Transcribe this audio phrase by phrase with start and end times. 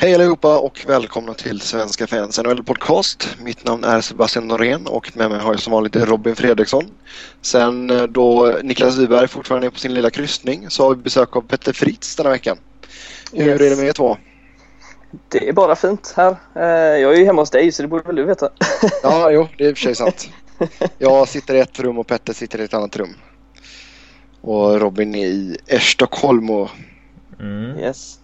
[0.00, 3.36] Hej allihopa och välkomna till Svenska fans NHL podcast.
[3.42, 6.84] Mitt namn är Sebastian Norén och med mig har jag som vanligt Robin Fredriksson.
[7.40, 11.36] Sen eh, då Niklas Wiberg fortfarande är på sin lilla kryssning så har vi besök
[11.36, 12.58] av Petter Fritz denna veckan.
[13.32, 13.60] Hur yes.
[13.60, 14.16] är det med er två?
[15.28, 16.36] Det är bara fint här.
[16.54, 18.50] Eh, jag är ju hemma hos dig så det borde väl du veta.
[19.02, 20.28] Ja, jo, det är i och för sig sant.
[20.98, 23.14] Jag sitter i ett rum och Petter sitter i ett annat rum.
[24.40, 26.68] Och Robin är i Estocolmo.
[27.40, 27.78] Mm.
[27.78, 28.18] Yes.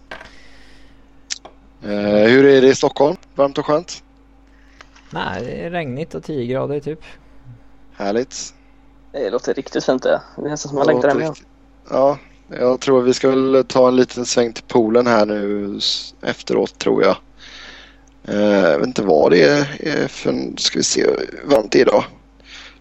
[1.85, 3.15] Eh, hur är det i Stockholm?
[3.35, 4.03] Varmt och skönt?
[5.09, 6.99] Nej, det är regnigt och 10 grader typ.
[7.95, 8.53] Härligt.
[9.11, 10.21] Det låter riktigt fint det.
[10.35, 11.35] Det är nästan som man längtar hem igen.
[11.89, 12.17] Ja,
[12.49, 15.79] jag tror vi ska väl ta en liten sväng till poolen här nu
[16.21, 17.17] efteråt tror jag.
[18.27, 19.43] Eh, jag vet inte vad det
[19.79, 21.05] är för, ska vi se,
[21.43, 22.03] varmt det är idag.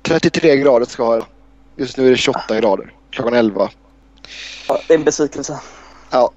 [0.03, 1.27] 33 grader ska jag ha.
[1.77, 3.71] Just nu är det 28 grader klockan 11.
[4.69, 5.61] Ja, det är en besvikelse.
[6.11, 6.31] Ja,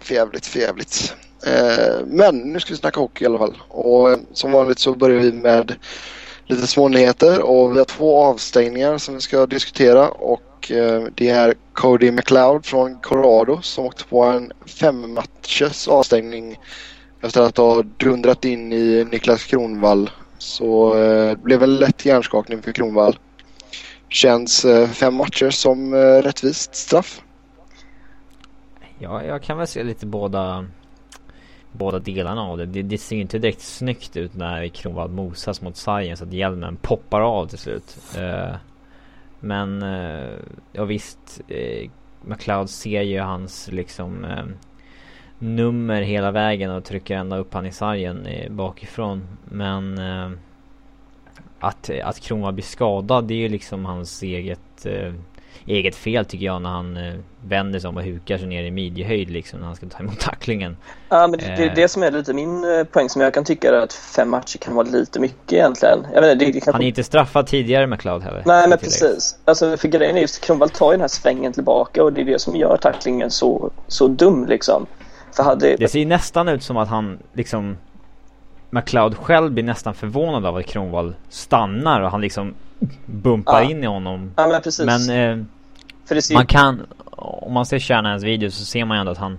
[0.00, 1.14] förjävligt, förjävligt.
[1.46, 3.62] Eh, men nu ska vi snacka hockey i alla fall.
[3.68, 5.74] Och eh, som vanligt så börjar vi med
[6.44, 11.54] lite smånyheter och vi har två avstängningar som vi ska diskutera och eh, det är
[11.72, 16.60] Cody McLeod från Colorado som åkte på en fem matchers avstängning
[17.20, 20.10] efter att ha dundrat in i Niklas Kronvall.
[20.38, 23.18] Så det blev en lätt hjärnskakning för Kronvall.
[24.08, 27.22] Känns fem matcher som rättvist straff?
[28.98, 30.66] Ja, jag kan väl se lite båda
[31.76, 32.66] båda delarna av det.
[32.66, 36.76] Det, det ser ju inte direkt snyggt ut när Kronwall mosas mot Science att hjälmen
[36.76, 37.98] poppar av till slut.
[38.18, 38.56] Uh,
[39.40, 40.38] men uh,
[40.72, 41.90] ja visst, uh,
[42.22, 44.44] McLeod ser ju hans liksom uh,
[45.38, 49.26] nummer hela vägen och trycker ända upp han i sargen bakifrån.
[49.44, 50.00] Men
[51.58, 54.86] att, att Kronwall blir skadad det är ju liksom hans eget
[55.66, 57.14] eget fel tycker jag när han eh,
[57.44, 60.20] vänder sig om och hukar sig ner i midjehöjd liksom när han ska ta emot
[60.20, 60.76] tacklingen.
[61.08, 63.44] Ja men det, det är det som är lite min eh, poäng som jag kan
[63.44, 66.06] tycka är att fem matcher kan vara lite mycket egentligen.
[66.14, 66.72] Jag vet, det, det kan...
[66.72, 68.42] Han är inte straffad tidigare med Cloud heller.
[68.46, 69.38] Nej men precis.
[69.44, 72.24] Alltså för grejen är just Kronwall tar ju den här svängen tillbaka och det är
[72.24, 74.86] det som gör tacklingen så, så dum liksom.
[75.36, 75.76] För hade...
[75.76, 77.76] Det ser ju nästan ut som att han liksom
[78.70, 82.54] McLeod själv blir nästan förvånad av att Kronwall stannar och han liksom
[83.06, 83.70] bumpar ja.
[83.70, 84.32] in i honom.
[84.36, 84.86] Ja men precis.
[84.86, 85.44] Men eh,
[86.06, 86.34] ser...
[86.34, 89.38] man kan, om man ser Shanahan's video så ser man ju ändå att han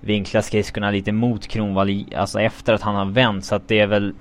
[0.00, 3.86] vinklar skridskorna lite mot Kronwall, alltså efter att han har vänt så att det är
[3.86, 4.14] väl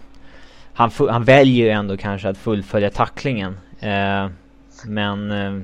[0.74, 3.58] han, han väljer ju ändå kanske att fullfölja tacklingen.
[3.80, 4.30] Eh,
[4.86, 5.62] men eh,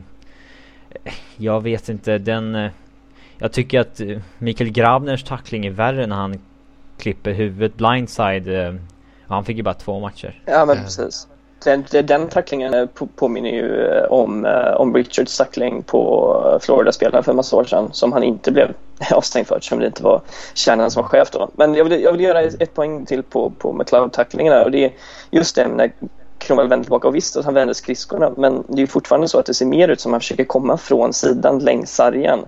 [1.37, 2.55] jag vet inte, den...
[2.55, 2.71] Eh,
[3.37, 6.41] jag tycker att eh, Mikael Grabners tackling är värre när han
[6.97, 8.47] klipper huvudet blindside.
[8.47, 8.73] Eh,
[9.27, 10.41] han fick ju bara två matcher.
[10.45, 11.27] Ja men precis
[11.63, 12.85] den, den tacklingen eh,
[13.15, 17.89] påminner ju eh, om, eh, om Richards tackling på Florida-spelaren för en massa år sedan
[17.91, 18.73] som han inte blev
[19.11, 20.21] avstängd för eftersom det inte var
[20.53, 21.49] kärnan som var chef då.
[21.53, 24.91] Men jag vill, jag vill göra ett poäng till på, på McLeod-tacklingen och det är
[25.31, 25.91] just det när
[26.37, 29.45] Kronwall vänder tillbaka och visst att han vänder skridskorna men det är fortfarande så att
[29.45, 32.39] det ser mer ut som att han försöker komma från sidan längs sargen.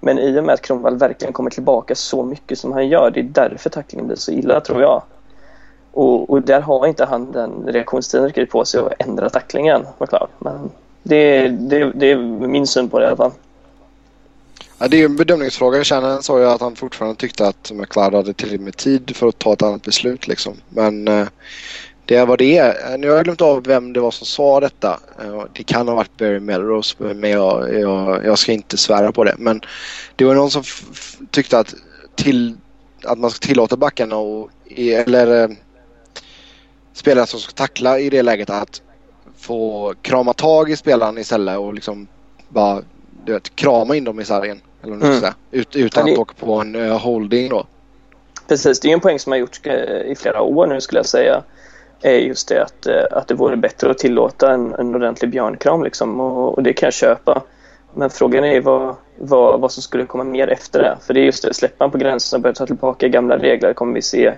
[0.00, 3.20] Men i och med att Kronwall verkligen kommer tillbaka så mycket som han gör, det
[3.20, 5.02] är därför tacklingen blir så illa tror jag.
[5.96, 10.28] Och, och, där har inte han den reaktionstiden riktigt på sig att ändra tacklingen, McLeod.
[10.38, 10.70] Men
[11.02, 13.30] det, det, det är min syn på det i alla fall.
[14.78, 15.84] Ja, det är en bedömningsfråga.
[15.84, 19.38] Kärnan sa ju att han fortfarande tyckte att McLeod hade tillräckligt med tid för att
[19.38, 20.28] ta ett annat beslut.
[20.28, 20.54] Liksom.
[20.68, 21.26] Men eh,
[22.04, 22.92] det är vad det är.
[22.92, 25.00] Eh, nu har jag glömt av vem det var som sa detta.
[25.22, 29.24] Eh, det kan ha varit Barry Melrose men jag, jag, jag ska inte svära på
[29.24, 29.34] det.
[29.38, 29.60] Men
[30.16, 30.62] det var någon som
[31.30, 31.74] tyckte att,
[32.14, 32.56] till,
[33.04, 35.56] att man ska tillåta backarna och, eller eh,
[36.96, 38.82] spelare som ska tackla i det läget att
[39.38, 42.06] få krama tag i spelaren istället och liksom
[42.48, 42.82] bara
[43.24, 44.60] du vet, krama in dem i sargen.
[44.82, 45.20] Eller mm.
[45.20, 47.66] säga, ut, utan att åka på en uh, holding då.
[48.48, 51.06] Precis, det är en poäng som har gjorts eh, i flera år nu skulle jag
[51.06, 51.42] säga.
[52.02, 55.84] Är just det att, eh, att det vore bättre att tillåta en, en ordentlig björnkram
[55.84, 57.42] liksom och, och det kan jag köpa.
[57.94, 60.96] Men frågan är vad, vad, vad som skulle komma mer efter det.
[61.06, 63.72] För det är just det, släpper man på gränsen och börjar ta tillbaka gamla regler
[63.72, 64.34] kommer vi se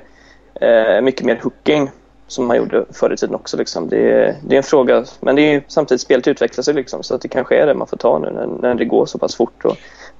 [0.60, 1.90] eh, mycket mer hooking
[2.28, 3.56] som man gjorde förr i tiden också.
[3.56, 3.88] Liksom.
[3.88, 7.14] Det, är, det är en fråga, men det är samtidigt spelet utvecklar sig liksom, så
[7.14, 9.34] att det kanske är det man får ta nu när, när det går så pass
[9.36, 9.76] fort och,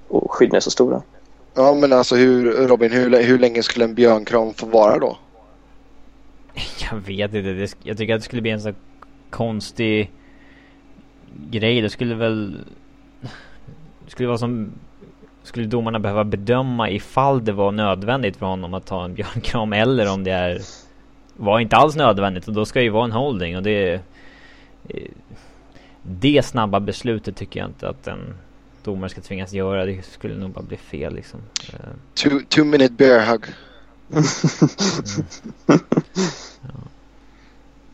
[0.08, 1.02] och skydden är så stora.
[1.55, 5.16] Ja men alltså hur, Robin, hur, hur länge skulle en björnkram få vara då?
[6.90, 7.66] Jag vet inte.
[7.82, 8.72] jag tycker att det skulle bli en så
[9.31, 10.10] konstig
[11.50, 11.81] grej.
[11.81, 12.56] Det skulle väl...
[14.05, 14.72] Det skulle vara som...
[15.43, 20.12] Skulle domarna behöva bedöma ifall det var nödvändigt för honom att ta en björnkram eller
[20.12, 20.60] om det är
[21.38, 24.00] var inte alls nödvändigt och då ska det ju vara en holding och det...
[26.02, 28.35] Det snabba beslutet tycker jag inte att en
[28.82, 29.87] domare ska tvingas göra.
[29.87, 31.40] Det skulle nog bara bli fel liksom.
[32.14, 33.44] Two, two minute bear hug.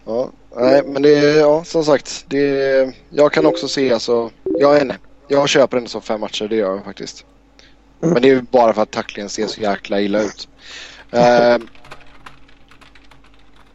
[0.06, 4.30] Ja, nej, men det är, ja, som sagt, det är, jag kan också se alltså,
[4.44, 4.96] jag är nej,
[5.28, 7.24] jag köper den som fem matcher, det gör jag faktiskt.
[8.00, 10.48] Men det är bara för att tacklingen ser så jäkla illa ut.
[11.14, 11.66] Uh,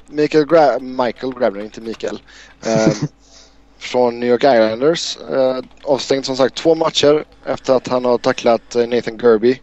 [0.09, 2.21] Michael, Gra Michael Grabner, inte Mikael.
[2.67, 2.93] Uh,
[3.77, 5.17] från New York Islanders.
[5.31, 9.61] Uh, avstängd som sagt två matcher efter att han har tacklat Nathan Gerby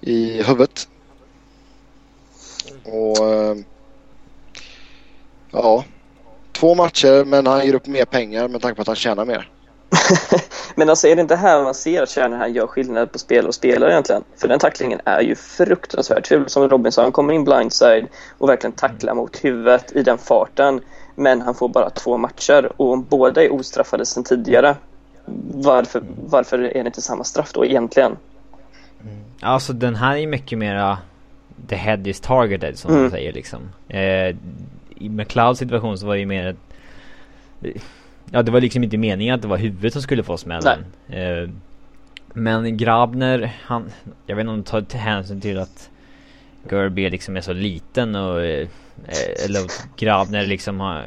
[0.00, 0.88] i huvudet.
[2.84, 3.56] Och uh,
[5.50, 5.84] ja,
[6.52, 9.50] två matcher men han ger upp mer pengar med tanke på att han tjänar mer.
[10.74, 13.54] men alltså är det inte här man ser att Shanahan gör skillnad på spel och
[13.54, 14.24] spelare egentligen?
[14.36, 16.48] För den tacklingen är ju fruktansvärt ful.
[16.48, 18.06] Som Robinson kommer in blindside
[18.38, 20.80] och verkligen tacklar mot huvudet i den farten.
[21.14, 24.76] Men han får bara två matcher och om båda är ostraffade sedan tidigare
[25.54, 28.16] varför, varför är det inte samma straff då egentligen?
[29.02, 29.24] Mm.
[29.40, 30.98] Alltså den här är mycket mera
[31.68, 33.02] the head is targeted som mm.
[33.02, 33.60] man säger liksom.
[33.88, 34.36] Eh,
[34.98, 36.56] I McLeods situation så var det ju mer ett,
[38.30, 40.84] Ja det var liksom inte meningen att det var huvudet som skulle få smällen.
[41.08, 41.50] Eh,
[42.32, 43.90] men Grabner, han,
[44.26, 45.90] jag vet inte om de tar hänsyn till att
[46.70, 48.68] Gerby liksom är så liten och eh,
[49.44, 49.62] eller
[49.96, 51.04] Grabner liksom har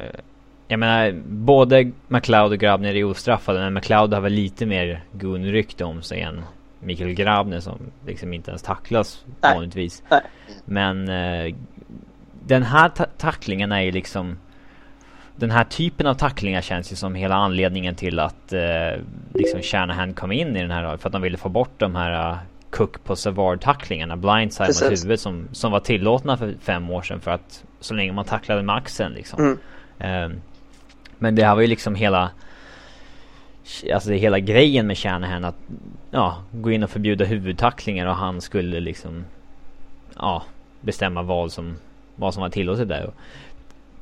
[0.70, 5.84] jag menar, både McLeod och Grabner är ostraffade men McLeod har väl lite mer gunrykte
[5.84, 6.42] om sig än
[6.80, 9.54] Mikael Grabner som liksom inte ens tacklas Nej.
[9.54, 10.02] vanligtvis.
[10.10, 10.20] Nej.
[10.64, 11.54] Men eh,
[12.46, 14.38] den här ta tacklingen är ju liksom
[15.40, 19.00] den här typen av tacklingar känns ju som hela anledningen till att eh,
[19.34, 22.32] liksom Shanahan kom in i den här för att de ville få bort de här
[22.32, 22.38] uh,
[22.70, 27.20] Cook på Savard tacklingarna, blindside mot huvudet som, som var tillåtna för fem år sedan
[27.20, 29.40] för att så länge man tacklade med axeln liksom.
[29.40, 29.58] Mm.
[29.98, 30.38] Eh,
[31.18, 32.30] men det här var ju liksom hela
[33.94, 35.56] Alltså hela grejen med Shanahan att
[36.10, 39.24] ja, gå in och förbjuda huvudtacklingar och han skulle liksom
[40.16, 40.42] ja,
[40.80, 41.76] bestämma vad som,
[42.16, 43.10] vad som var tillåtet där.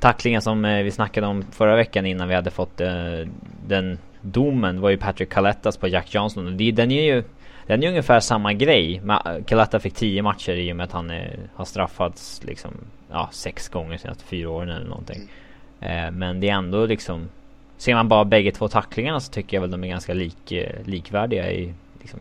[0.01, 3.29] Tacklingen som eh, vi snackade om förra veckan innan vi hade fått eh,
[3.67, 6.47] den domen var ju Patrick Calettas på Jack Johnson.
[6.47, 7.23] Och det, den är ju
[7.67, 9.03] den är ungefär samma grej.
[9.47, 12.71] Caletta fick 10 matcher i och med att han är, eh, har straffats liksom
[13.11, 15.29] ja, sex gånger senaste fyra åren eller någonting.
[15.81, 16.07] Mm.
[16.07, 17.29] Eh, men det är ändå liksom
[17.77, 20.53] Ser man bara bägge två tacklingarna så tycker jag väl de är ganska lik,
[20.85, 22.21] likvärdiga i liksom,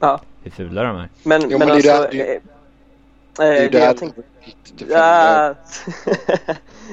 [0.00, 0.20] ja.
[0.42, 1.08] hur fula de är.
[1.22, 2.08] Men, jo, men, men alltså...
[2.12, 2.40] Det, det,
[3.36, 4.22] det, det, det jag tänkte...
[4.88, 5.54] Ja.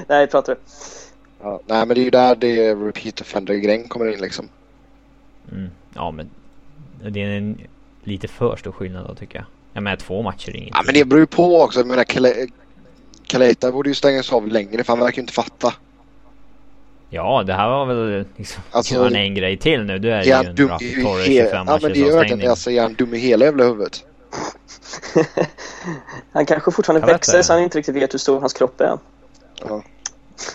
[0.08, 0.60] nej, pratar du.
[1.42, 4.50] Ja, nej, men det är ju där det repeat offender-grejen kommer in liksom.
[5.52, 5.70] Mm.
[5.94, 6.30] Ja, men
[7.10, 7.58] det är en
[8.04, 9.46] lite för stor skillnad då tycker jag.
[9.74, 10.74] Jag menar två matcher är inget.
[10.74, 11.80] Ja, men det beror ju på också.
[11.80, 12.06] Jag menar,
[13.28, 15.74] Kaleta borde ju stängas av längre för han verkar ju inte fatta.
[17.10, 20.00] Ja, det här var väl liksom alltså, en grej till nu.
[20.00, 22.72] Du är, är ju en Rafi Torres 25 Ja, men det är ju verkligen, alltså
[22.72, 24.06] är han dum i hela jävla huvudet?
[26.32, 28.98] han kanske fortfarande jag växer så han inte riktigt vet hur stor hans kropp är.
[29.68, 29.84] Ja.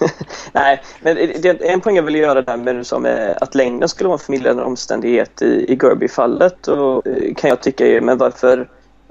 [0.53, 4.09] Nej, men det, en poäng jag vill göra där med som är att längden skulle
[4.09, 8.69] vara en förmildrande omständighet i, i Gerby-fallet och eh, kan jag tycka är, men varför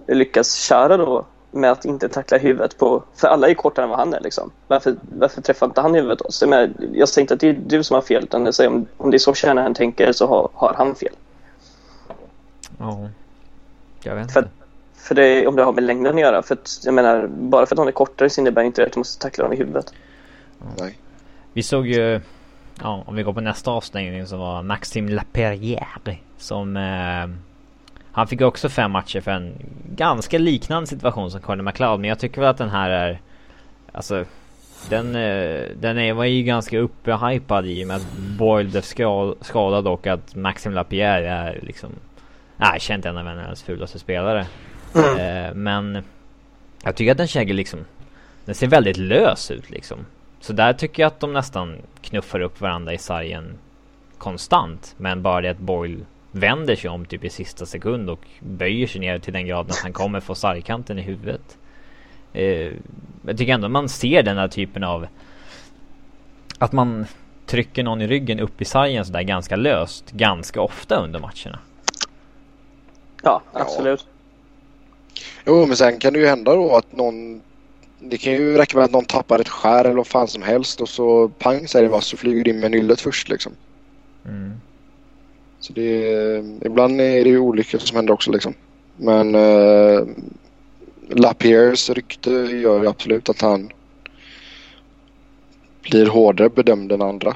[0.08, 3.04] lyckas Chara då med att inte tackla huvudet på...
[3.16, 4.52] För alla är kortare än vad han är liksom.
[4.68, 6.42] Varför, varför träffar inte han huvudet oss?
[6.42, 8.86] Jag, jag säger inte att det är du som har fel utan jag säger om,
[8.98, 11.14] om det är så han tänker så har, har han fel.
[12.80, 13.10] Ja,
[14.08, 14.52] jag vet för, inte.
[14.96, 16.42] För det, om det har med längden att göra.
[16.42, 18.94] För att, jag menar, bara för att hon är kortare så innebär inte det att
[18.94, 19.94] du måste tackla honom i huvudet.
[20.80, 20.98] Nej.
[21.54, 22.22] Vi såg ju,
[22.82, 27.38] ja, om vi går på nästa avstängning så var Maxime Laperrière som eh,
[28.12, 29.54] han fick också fem matcher för en
[29.96, 32.00] ganska liknande situation som Conor McLeod.
[32.00, 33.20] Men jag tycker väl att den här är...
[33.92, 34.26] Alltså...
[34.90, 38.82] Den, eh, den är, var ju ganska upphypad i och med att Boyle blev
[39.42, 41.90] skadad och att Maxim Lapierre är liksom...
[42.58, 44.46] Nej, känt en av världens fulaste spelare.
[44.96, 45.20] Mm.
[45.20, 46.04] Eh, men...
[46.84, 47.86] Jag tycker att den kägger liksom...
[48.46, 50.06] Den ser väldigt lös ut liksom.
[50.40, 53.58] Så där tycker jag att de nästan knuffar upp varandra i sargen
[54.18, 54.96] konstant.
[54.98, 59.02] Men bara det att Boyle vänder sig om typ i sista sekund och böjer sig
[59.02, 61.58] ner till den graden att han kommer få sargkanten i huvudet.
[62.34, 62.72] Eh,
[63.26, 65.08] jag tycker ändå man ser den här typen av
[66.60, 67.06] att man
[67.46, 71.60] trycker någon i ryggen upp i sargen sådär ganska löst ganska ofta under matcherna.
[73.28, 74.06] Ja, absolut.
[74.08, 75.22] Ja.
[75.46, 77.42] Jo, men sen kan det ju hända då att någon
[78.00, 80.82] det kan ju räcka med att någon tappar ett skär eller vad fan som helst
[80.82, 83.52] och så pang säger det bara så flyger det in med nyllet först liksom.
[84.26, 84.54] Mm.
[85.60, 88.54] Så det är, ibland är det ju olyckor som händer också liksom.
[88.98, 90.02] Men eh,
[91.10, 93.70] Lapierres rykte gör ju absolut att han
[95.82, 97.36] blir hårdare bedömd än andra.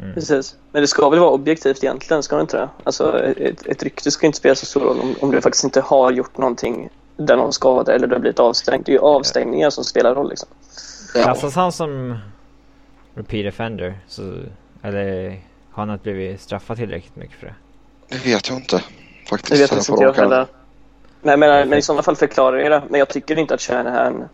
[0.00, 0.14] Mm.
[0.14, 0.56] Precis.
[0.72, 2.68] Men det ska väl vara objektivt egentligen, ska det inte det?
[2.84, 5.80] Alltså ett, ett rykte ska inte spela så stor roll om, om du faktiskt inte
[5.80, 8.84] har gjort någonting där någon skadar eller du har blivit avstängd.
[8.84, 10.48] Det är ju avstängningar som spelar roll liksom.
[11.12, 12.18] Klassas han som
[13.14, 13.98] repeat offender?
[14.08, 14.22] Så,
[14.82, 15.28] eller
[15.70, 17.54] har han inte blivit straffad tillräckligt mycket för det?
[18.08, 18.82] Det vet jag inte.
[19.28, 19.52] Faktiskt.
[19.52, 20.46] Det vet jag inte jag heller.
[21.22, 22.82] Men, men, men i sådana fall förklarar jag det.
[22.88, 24.24] Men jag tycker inte att Shanahan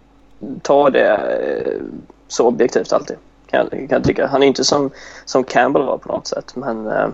[0.62, 1.82] tar det eh,
[2.28, 3.16] så objektivt alltid.
[3.50, 4.26] Kan jag, kan jag tycka.
[4.26, 4.90] Han är inte som,
[5.24, 6.52] som Campbell var på något sätt.
[6.56, 7.08] Men eh,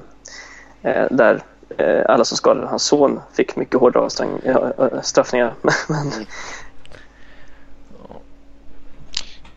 [0.83, 1.43] eh där
[1.79, 4.11] eh, alla som skadade hans son fick mycket hårdare
[5.03, 5.55] straffningar.
[5.89, 6.13] men,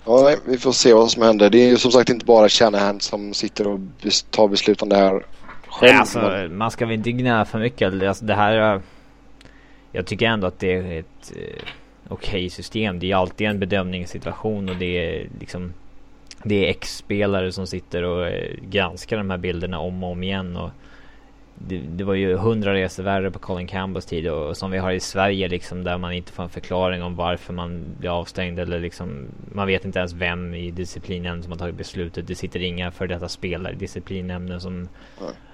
[0.09, 1.49] Ja, vi får se vad som händer.
[1.49, 3.79] Det är ju som sagt inte bara Shanahan som sitter och
[4.29, 5.25] tar beslut om det här
[5.67, 5.93] själv.
[5.93, 8.03] Ja, alltså, man ska väl inte gnälla för mycket.
[8.03, 8.81] Alltså, det här...
[9.91, 11.63] Jag tycker ändå att det är ett eh,
[12.09, 12.99] okej okay system.
[12.99, 15.73] Det är alltid en bedömningssituation och det är liksom...
[16.43, 20.57] Det är ex-spelare som sitter och eh, granskar de här bilderna om och om igen.
[20.57, 20.69] Och
[21.67, 24.91] det, det, var ju hundra resor värre på Colin Campbells tid och som vi har
[24.91, 28.79] i Sverige liksom där man inte får en förklaring om varför man blir avstängd eller
[28.79, 32.27] liksom man vet inte ens vem i disciplinnämnden som har tagit beslutet.
[32.27, 34.89] Det sitter inga för detta spelare i disciplinnämnden som mm.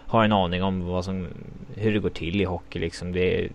[0.06, 1.28] har en aning om vad som,
[1.76, 3.12] hur det går till i hockey liksom.
[3.12, 3.50] Det.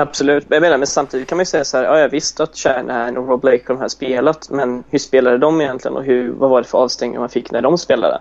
[0.00, 2.56] Absolut, jag menar men samtidigt kan man ju säga så här, ja jag visste att
[2.56, 6.62] Shanahan och Rob Blake har spelat men hur spelade de egentligen och hur, vad var
[6.62, 8.20] det för avstängningar man fick när de spelade?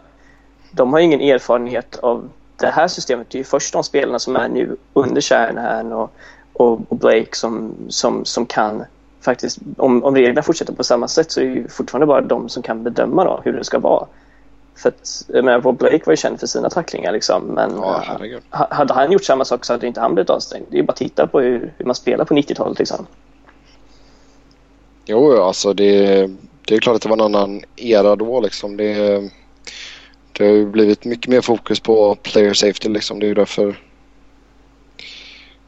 [0.72, 4.36] De har ingen erfarenhet av det här systemet Det är ju först de spelarna som
[4.36, 6.12] är nu under Shanahan och,
[6.54, 8.84] och, och Blake som, som, som kan
[9.22, 12.50] faktiskt, om, om reglerna fortsätter på samma sätt så är det ju fortfarande bara de
[12.50, 14.06] som kan bedöma då hur det ska vara.
[14.78, 18.04] För att, jag menar, Rob Blake var ju känd för sina tacklingar liksom, men ja,
[18.50, 20.66] hade han gjort samma sak så hade inte han blivit avstängd.
[20.72, 23.08] Det är bara att titta på hur, hur man spelar på 90-talet liksom.
[25.06, 26.30] Jo, alltså det,
[26.66, 28.78] det är klart att det var en annan era då liksom.
[28.78, 29.22] Det,
[30.32, 33.20] det har ju blivit mycket mer fokus på player safety liksom.
[33.20, 33.80] Det är ju därför...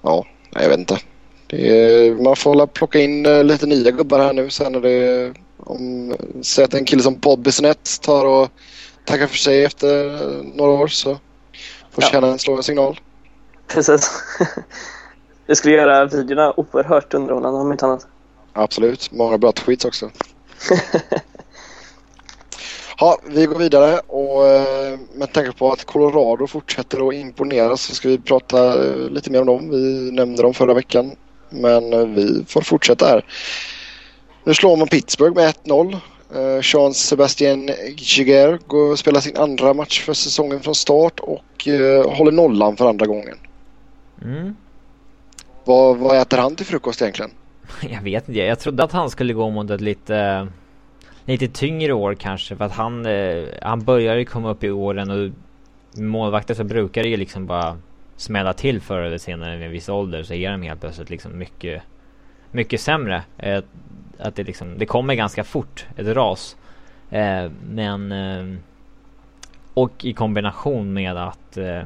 [0.02, 1.00] Ja, jag vet inte.
[1.50, 5.34] Är, man får hålla plocka in uh, lite nya gubbar här nu sen när det...
[5.58, 8.50] Om, säg att en kille som Bob Bissonette tar och
[9.06, 11.10] tackar för sig efter uh, några år så
[11.92, 12.08] får ja.
[12.08, 13.00] känna en slå en signal.
[13.68, 14.24] Precis.
[15.46, 18.08] det skulle göra videorna oerhört underhållande om inte annat.
[18.54, 19.12] Absolut.
[19.12, 20.10] Många bra tweets också.
[23.02, 27.96] Ja, vi går vidare och eh, med tanke på att Colorado fortsätter att imponera så
[27.96, 29.70] ska vi prata eh, lite mer om dem.
[29.70, 31.12] Vi nämnde dem förra veckan
[31.50, 33.26] men eh, vi får fortsätta här.
[34.44, 35.98] Nu slår man Pittsburgh med 1-0.
[36.36, 42.10] Uh, Sebastian Giger går och spelar sin andra match för säsongen från start och uh,
[42.16, 43.38] håller nollan för andra gången.
[44.22, 44.56] Mm.
[45.66, 47.32] Vad, vad äter han till frukost egentligen?
[47.90, 48.40] Jag vet inte.
[48.40, 50.48] Jag trodde att han skulle gå mot ett lite
[51.30, 55.12] lite tyngre år kanske för att han, eh, han börjar ju komma upp i åren
[55.12, 55.32] och
[56.02, 57.78] målvakter så brukar det ju liksom bara
[58.18, 61.38] smälla till förr eller senare vid en viss ålder så är de helt plötsligt liksom
[61.38, 61.84] mycket,
[62.52, 63.24] mycket sämre.
[64.20, 66.58] Att det liksom, det kommer ganska fort, ett ras.
[67.10, 68.60] Eh, men eh,
[69.74, 71.82] och i kombination med att eh,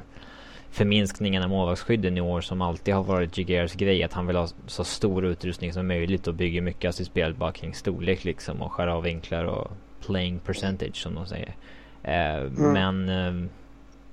[0.71, 4.03] förminskningen av målvaktsskydden i år som alltid har varit Jiguers grej.
[4.03, 7.33] Att han vill ha så stor utrustning som möjligt och bygger mycket av sitt spel
[7.33, 9.71] bara kring storlek liksom och skär av vinklar och
[10.05, 11.55] playing percentage som de säger.
[12.03, 12.73] Eh, mm.
[12.73, 13.49] Men eh,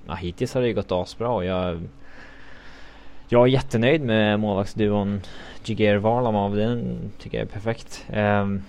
[0.07, 1.81] ja, hittills har det ju gått asbra och jag
[3.29, 5.21] jag är jättenöjd med målvaktsduon
[5.63, 6.55] Jiger Varlamov.
[6.55, 8.05] Den tycker jag är perfekt.
[8.09, 8.63] Ehm,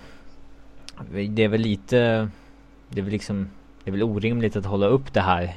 [1.11, 2.29] det är väl lite...
[2.89, 3.49] Det är väl liksom...
[3.83, 5.55] Det är väl orimligt att hålla upp det här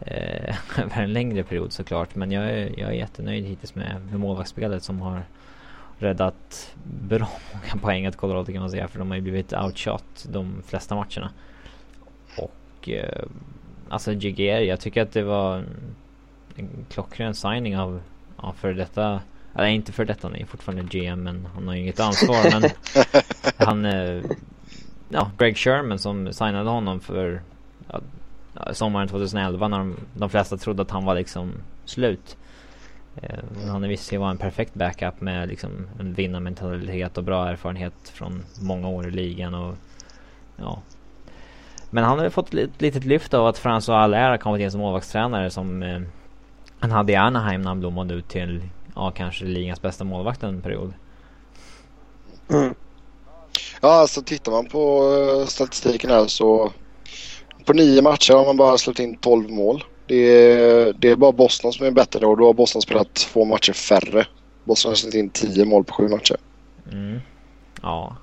[0.00, 2.14] eh, över en längre period såklart.
[2.14, 5.22] Men jag är, jag är jättenöjd hittills med, med målvaktsspelet som har
[5.98, 8.88] räddat bra många poäng åt Colorado kan man säga.
[8.88, 11.30] För de har ju blivit outshot de flesta matcherna.
[12.36, 13.24] Och eh,
[13.88, 15.64] alltså GGR, jag tycker att det var
[16.56, 18.00] en, klockren signing av,
[18.36, 19.20] av före detta
[19.58, 22.60] eller inte för detta, han är fortfarande GM men han har ju inget ansvar.
[22.60, 22.70] men
[23.66, 24.22] han, eh,
[25.08, 27.42] ja, Greg Sherman som signade honom för
[27.88, 28.00] ja,
[28.72, 31.52] sommaren 2011 när de, de flesta trodde att han var liksom
[31.84, 32.36] slut.
[33.16, 37.48] Eh, han har visst sig vara en perfekt backup med liksom en vinnarmentalitet och bra
[37.48, 39.74] erfarenhet från många år i ligan och
[40.56, 40.82] ja.
[41.90, 45.50] Men han har fått ett litet lyft av att François Allaire kommit in som målvaktstränare
[45.50, 46.00] som eh,
[46.78, 48.62] han hade i Anaheim när han blommade ut till
[48.98, 50.92] ja, kanske ligans bästa målvakt en period.
[52.50, 52.74] Mm.
[53.80, 56.72] Ja, alltså tittar man på uh, statistiken här så
[57.64, 59.84] på nio matcher har man bara släppt in 12 mål.
[60.06, 63.44] Det är, det är bara Boston som är bättre och då har Boston spelat två
[63.44, 64.26] matcher färre.
[64.64, 66.36] Boston har släppt in 10 mål på sju matcher.
[66.92, 67.20] Mm.
[67.82, 68.16] Ja.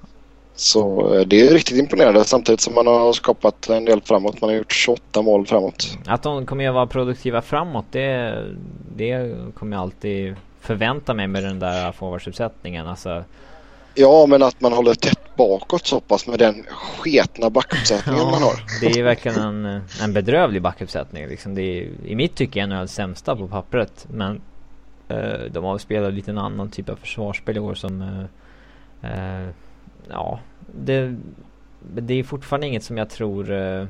[0.56, 4.42] Så eh, det är riktigt imponerande samtidigt som man har skapat en del framåt.
[4.42, 5.98] Man har gjort 28 mål framåt.
[6.06, 8.44] Att de kommer att vara produktiva framåt det,
[8.96, 12.88] det kommer alltid förväntar mig med den där forwardsuppsättningen.
[12.88, 13.24] Alltså,
[13.98, 18.42] Ja, men att man håller tätt bakåt så pass med den sketna backuppsättningen ja, man
[18.42, 18.54] har.
[18.82, 21.28] det är verkligen en, en bedrövlig backuppsättning.
[21.28, 21.56] Liksom.
[21.56, 24.08] Det är i mitt tycke en av de sämsta på pappret.
[24.12, 24.42] Men
[25.08, 28.02] eh, de har spelat lite en annan typ av försvarsspel i år som...
[28.02, 29.50] Eh, eh,
[30.10, 30.40] ja,
[30.76, 31.16] det,
[31.82, 33.52] det är fortfarande inget som jag tror...
[33.52, 33.86] Eh,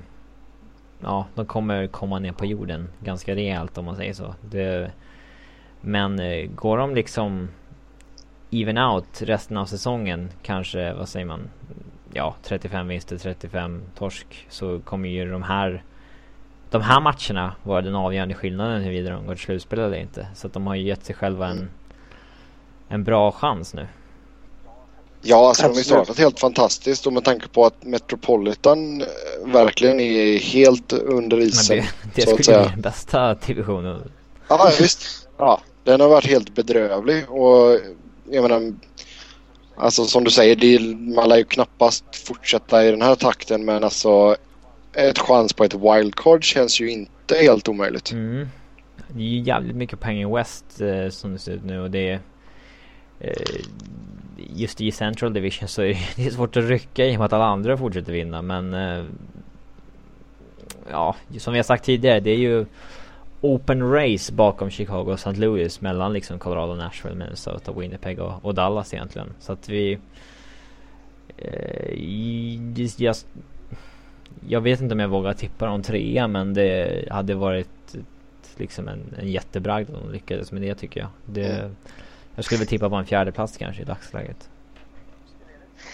[1.01, 4.35] ja, de kommer komma ner på jorden ganska rejält om man säger så.
[4.41, 4.91] Det,
[5.85, 7.49] men eh, går de liksom
[8.51, 11.49] even out resten av säsongen, kanske, vad säger man,
[12.13, 15.83] ja 35 vinster, 35 torsk, så kommer ju de här
[16.69, 20.27] de här matcherna vara den avgörande skillnaden huruvida de går till slutspel eller inte.
[20.35, 21.69] Så att de har ju gett sig själva en,
[22.87, 23.87] en bra chans nu.
[25.21, 29.07] Ja, alltså de har ju startat helt fantastiskt och med tanke på att Metropolitan eh,
[29.45, 31.77] verkligen är helt under isen.
[31.77, 34.11] Men det, det skulle bli den bästa divisionen.
[34.47, 35.27] Ja, visst.
[35.37, 37.79] Ja, den har varit helt bedrövlig och
[38.31, 38.73] jag menar,
[39.75, 43.83] alltså som du säger, det, man lär ju knappast fortsätta i den här takten men
[43.83, 44.35] alltså
[44.93, 48.11] ett chans på ett wildcard känns ju inte helt omöjligt.
[48.11, 48.47] Mm.
[49.07, 51.91] Det är ju jävligt mycket pengar i West eh, som det ser ut nu och
[51.91, 52.19] det är
[53.19, 53.61] eh,
[54.37, 57.45] just i Central Division så är det svårt att rycka i och med att alla
[57.45, 59.05] andra fortsätter vinna men eh,
[60.91, 62.65] ja, som vi har sagt tidigare, det är ju
[63.41, 65.33] open race bakom Chicago och St.
[65.33, 69.33] Louis mellan liksom Colorado, Nashville, Minnesota, Winnipeg och, och Dallas egentligen.
[69.39, 69.99] Så att vi...
[71.37, 71.93] Eh,
[72.97, 73.27] just,
[74.47, 77.95] jag vet inte om jag vågar tippa dem trea men det hade varit
[78.57, 81.09] liksom en, en jättebragd om de lyckades med det tycker jag.
[81.25, 81.75] Det, mm.
[82.35, 84.49] Jag skulle väl tippa på en fjärde plats kanske i dagsläget.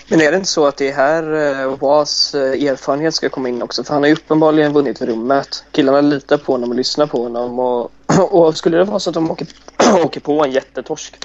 [0.09, 1.23] Men är det inte så att det är här
[1.61, 3.83] eh, Was eh, erfarenhet ska komma in också?
[3.83, 5.63] För han har ju uppenbarligen vunnit rummet.
[5.71, 7.59] Killarna litar på honom och lyssnar på honom.
[7.59, 7.91] Och,
[8.31, 9.47] och skulle det vara så att de åker,
[10.05, 11.15] åker på en jättetorsk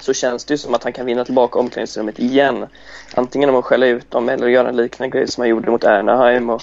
[0.00, 2.66] så känns det ju som att han kan vinna tillbaka omklädningsrummet igen.
[3.14, 5.84] Antingen om att skälla ut dem eller göra en liknande grej som han gjorde mot
[5.84, 6.50] Erneheim.
[6.50, 6.62] och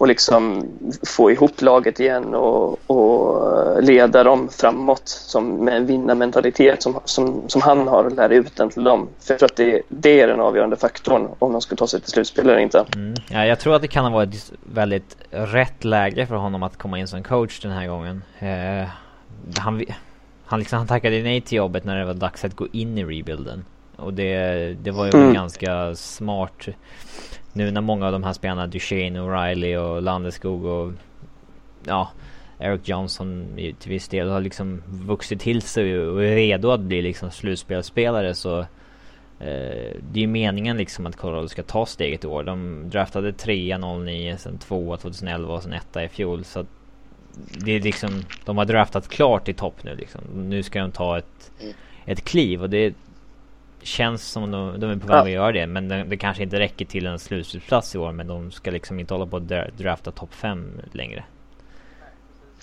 [0.00, 0.68] och liksom
[1.06, 7.48] få ihop laget igen och, och leda dem framåt som, med en vinnarmentalitet som, som,
[7.48, 9.08] som han har och lära ut den till dem.
[9.20, 12.00] För jag tror att det, det är den avgörande faktorn om de ska ta sig
[12.00, 12.84] till slutspel eller inte.
[12.94, 13.14] Mm.
[13.30, 16.98] Ja, jag tror att det kan ha varit väldigt rätt läge för honom att komma
[16.98, 18.22] in som coach den här gången.
[18.38, 18.88] Eh,
[19.58, 19.84] han,
[20.44, 23.04] han, liksom, han tackade nej till jobbet när det var dags att gå in i
[23.04, 23.64] rebuilden.
[23.96, 25.34] Och det, det var ju mm.
[25.34, 26.68] ganska smart
[27.52, 30.92] nu när många av de här spelarna, Duchene, O'Reilly och Landeskog och
[31.84, 32.10] ja,
[32.58, 37.02] Eric Johnson till viss del har liksom vuxit till sig och är redo att bli
[37.02, 38.66] liksom slutspelsspelare så eh,
[40.10, 42.42] det är ju meningen liksom att Colorado ska ta steget i år.
[42.42, 46.66] De draftade 3 09, sen 2 2011 och sen 1 i fjol så att
[47.64, 50.20] det är liksom, de har draftat klart i topp nu liksom.
[50.34, 51.74] Nu ska de ta ett, mm.
[52.04, 52.94] ett kliv och det
[53.82, 55.66] känns som de, de är på väg att göra det.
[55.66, 58.12] Men det, det, kanske inte räcker till en slutspelsplats i år.
[58.12, 61.24] Men de ska liksom inte hålla på att drafta topp 5 längre.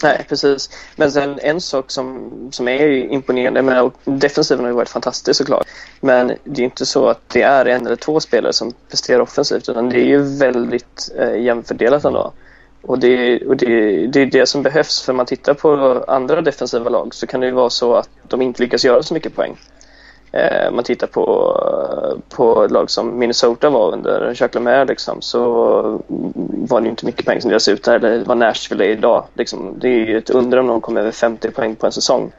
[0.04, 0.70] Nej, precis.
[0.96, 5.68] Men sen en sak som, som är imponerande med defensiven har ju varit fantastisk såklart.
[6.02, 9.70] Men det är inte så att det är en eller två spelare som presterar offensivt
[9.70, 12.34] utan det är ju väldigt eh, jämfördelat ändå.
[12.82, 16.90] Och, det, och det, det är det som behövs för man tittar på andra defensiva
[16.90, 19.58] lag så kan det ju vara så att de inte lyckas göra så mycket poäng.
[20.38, 21.24] Eh, man tittar på,
[22.30, 25.42] på lag som Minnesota var under Jacques liksom, så
[26.68, 27.96] var det inte mycket poäng som delades ut där.
[27.96, 29.26] Eller vad Nashville är idag.
[29.34, 32.32] Liksom, det är ju ett under om någon kommer över 50 poäng på en säsong.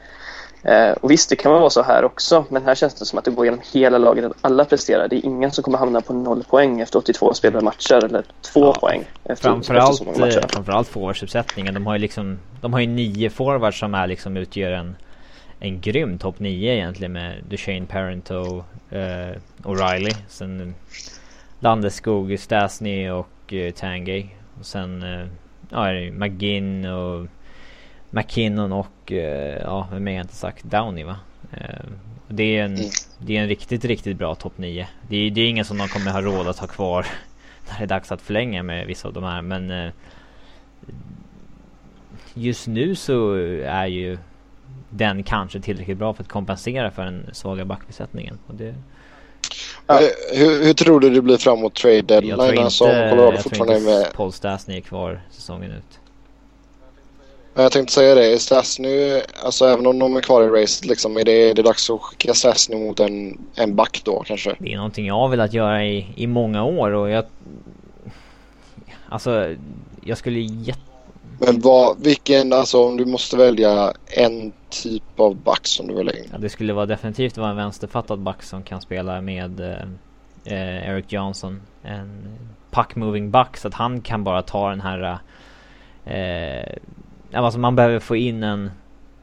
[0.63, 3.25] Eh, och visst, det kan vara så här också, men här känns det som att
[3.25, 5.07] det går genom hela laget att alla presterar.
[5.07, 8.65] Det är ingen som kommer hamna på noll poäng efter 82 spelade matcher eller två
[8.65, 10.45] ja, poäng efter, framförallt, efter så många matcher.
[10.49, 11.73] Framförallt forwardsuppsättningen.
[11.73, 14.95] De har ju liksom, de har ju nio forwards som är liksom utgör en
[15.59, 20.75] en grym topp 9 egentligen med Duchene Parento, eh, O'Reilly, sen
[21.59, 24.25] Landeskog, Stasny och eh, Tangay.
[24.59, 25.27] Och sen eh,
[25.69, 27.27] ja, McGinn och
[28.09, 30.63] McKinnon och eh, ja, vem är jag inte sagt?
[30.63, 31.15] Downey va?
[31.51, 31.85] Eh,
[32.27, 32.89] det är en, mm.
[33.17, 34.87] det är en riktigt, riktigt bra topp 9.
[35.09, 37.05] Det är, det är ingen som de kommer ha råd att ha kvar
[37.69, 39.91] när det är dags att förlänga med vissa av de här men eh,
[42.33, 43.33] Just nu så
[43.65, 44.17] är ju
[44.89, 48.39] den kanske tillräckligt bra för att kompensera för den svaga backbesättningen.
[48.47, 48.75] Och det,
[49.87, 49.99] ja.
[50.33, 52.29] hur, hur, tror du det blir framåt trade deadline?
[52.29, 54.13] Jag tror alltså, inte, alltså, jag tror inte med...
[54.13, 55.99] Paul Stastny är kvar säsongen ut.
[57.53, 58.39] Jag tänkte säga det.
[58.39, 61.89] Stastny, alltså även om de är kvar i racet liksom, är det, är det dags
[61.89, 64.55] att skicka Stastny mot en, en back då kanske?
[64.59, 67.25] Det är någonting jag har velat göra i, i många år och jag...
[69.09, 69.55] Alltså,
[70.03, 70.88] jag skulle jätte
[71.39, 76.09] men vad, vilken, alltså om du måste välja en typ av back som du vill
[76.09, 76.29] in?
[76.31, 80.89] Ja, det skulle vara definitivt vara en vänsterfattad back som kan spela med eh, eh
[80.89, 81.61] Eric Johnson.
[81.83, 82.37] En
[82.71, 85.19] puck moving back så att han kan bara ta den här
[86.05, 86.77] eh,
[87.33, 88.71] alltså man behöver få in en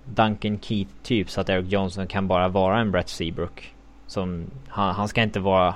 [0.04, 3.74] Duncan Keith typ så att Eric Johnson kan bara vara en Brett Seabrook.
[4.06, 5.74] Som, han, han ska inte vara...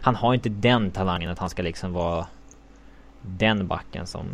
[0.00, 2.26] Han har inte den talangen att han ska liksom vara
[3.22, 4.26] den backen som...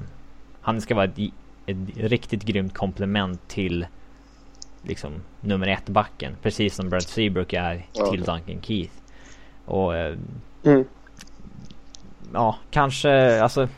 [0.68, 1.18] Han ska vara ett,
[1.66, 3.87] ett riktigt grymt komplement till
[4.83, 6.37] liksom nummer ett backen.
[6.42, 8.94] Precis som Brad Seabrook är till Duncan Keith.
[9.64, 9.96] Och...
[9.96, 10.16] Eh,
[10.64, 10.85] mm.
[12.33, 13.68] Ja, kanske alltså...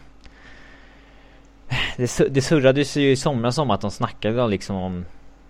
[1.97, 5.05] Det, det surrades ju i somras om att de snackade liksom om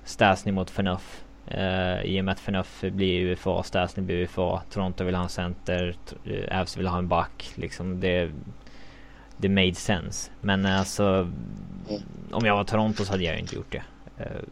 [0.04, 1.24] Stasny mot Förnuff.
[1.54, 5.28] Uh, I och med att Förnuff blir UFA, Stasny blir UFA, Toronto vill ha en
[5.28, 7.52] center, uh, Avs vill ha en back.
[7.54, 8.30] Liksom det,
[9.40, 10.30] det made sense.
[10.40, 12.02] Men uh, alltså, mm.
[12.30, 13.82] om jag var Toronto så hade jag inte gjort det.
[14.20, 14.42] Uh,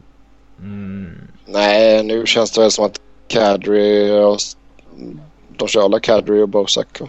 [0.59, 1.29] mm.
[1.46, 4.38] Nej, nu känns det väl som att Kadri och
[5.48, 7.01] de kör alla Kadri och Bosak.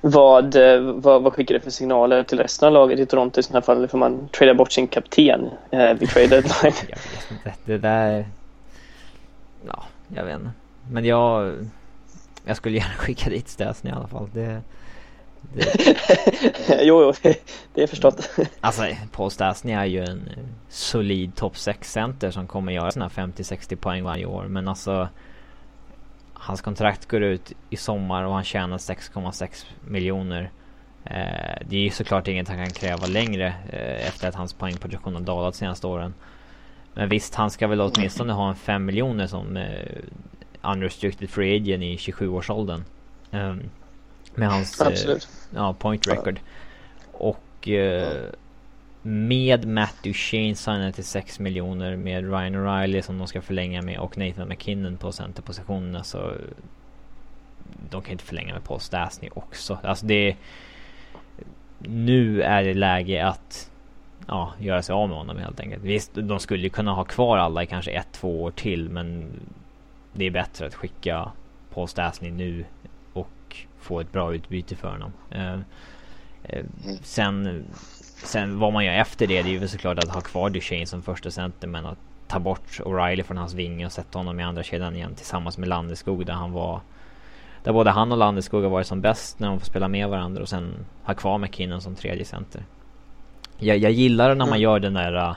[0.00, 0.56] Vad,
[0.94, 3.88] vad, vad skickar det för signaler till resten av laget i Toronto i sådana fall?
[3.88, 6.52] Får man trada bort sin kapten eh, vid trade deadline?
[6.88, 7.54] jag vet inte.
[7.64, 8.26] Det där...
[9.66, 10.50] Ja, jag vet inte.
[10.90, 11.54] Men jag...
[12.44, 14.28] Jag skulle gärna skicka dit Stasny i alla fall.
[14.34, 14.60] Det
[15.54, 16.82] det...
[16.82, 18.30] jo, jo, det, det är förstått.
[18.60, 20.30] alltså, Paul Stastny är ju en
[20.68, 24.44] solid topp 6-center som kommer göra sina 50-60 poäng varje år.
[24.44, 25.08] Men alltså
[26.40, 30.50] Hans kontrakt går ut i sommar och han tjänar 6,6 miljoner.
[31.04, 35.14] Eh, det är ju såklart inget han kan kräva längre eh, efter att hans poängproduktion
[35.14, 36.14] har dalat senaste åren.
[36.94, 39.98] Men visst, han ska väl åtminstone ha en 5 miljoner som eh,
[40.62, 42.84] unrestricted free agent i 27-årsåldern.
[43.30, 43.70] Um, ehm,
[44.38, 45.16] med hans eh,
[45.54, 46.40] ja, point record.
[47.12, 48.30] Och eh,
[49.02, 53.98] med Matt Duchene signade till 6 miljoner med Ryan O'Reilly som de ska förlänga med
[53.98, 56.32] och Nathan McKinnon på centerpositionerna så
[57.90, 59.78] de kan inte förlänga med Paul Stastny också.
[59.82, 60.36] Alltså det
[61.78, 63.70] nu är det läge att
[64.26, 65.82] ja, göra sig av med honom helt enkelt.
[65.82, 69.24] Visst, de skulle kunna ha kvar alla i kanske ett, två år till men
[70.12, 71.32] det är bättre att skicka
[71.74, 72.64] Paul Stastny nu
[73.88, 75.12] få ett bra utbyte för honom.
[75.34, 75.58] Uh,
[76.58, 76.64] uh,
[77.02, 77.64] sen
[78.24, 81.02] Sen vad man gör efter det, det är ju såklart att ha kvar Duchene som
[81.02, 81.98] första center men att
[82.28, 85.68] ta bort O'Reilly från hans vinge och sätta honom i andra kedjan igen tillsammans med
[85.68, 86.80] Landeskog där han var
[87.64, 90.42] där både han och Landeskog har varit som bäst när de får spela med varandra
[90.42, 92.64] och sen ha kvar McKinnon som tredje center.
[93.58, 94.60] Jag, jag gillar när man mm.
[94.60, 95.36] gör den där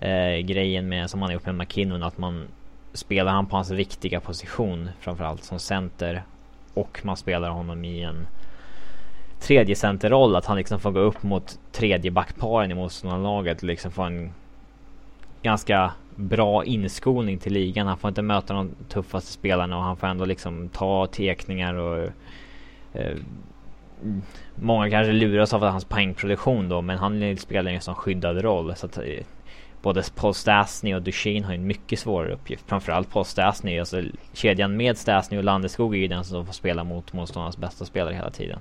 [0.00, 2.46] äh, grejen med som man har gjort med McKinnon att man
[2.92, 6.22] spelar han på hans viktiga position framförallt som center
[6.74, 8.26] och man spelar honom i en
[9.40, 14.02] tredje centerroll att han liksom får gå upp mot tredje backparen i motståndarlaget liksom få
[14.02, 14.32] en
[15.42, 17.86] ganska bra inskolning till ligan.
[17.86, 22.08] Han får inte möta de tuffaste spelarna och han får ändå liksom ta tekningar och
[22.92, 23.16] eh,
[24.54, 28.76] Många kanske luras av hans poängproduktion då men han spelar ju en sån skyddad roll
[28.76, 29.04] så att eh,
[29.84, 32.64] Både Paul Stastny och Duchene har en mycket svårare uppgift.
[32.66, 36.84] Framförallt Paul Stastny, alltså kedjan med Stastny och Landeskog är ju den som får spela
[36.84, 38.58] mot motståndarnas bästa spelare hela tiden.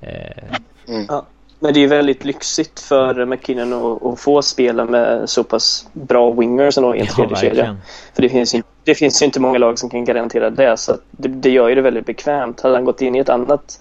[0.00, 1.06] Eh, mm.
[1.08, 1.26] Ja,
[1.58, 6.30] men det är väldigt lyxigt för McKinnon att, att, få spela med så pass bra
[6.30, 7.76] wingers ändå i en tredje ja, kedja.
[8.14, 10.76] För det finns, ju, det finns ju inte många lag som kan garantera det.
[10.76, 12.60] Så det, det gör ju det väldigt bekvämt.
[12.60, 13.80] Hade han gått in i ett annat,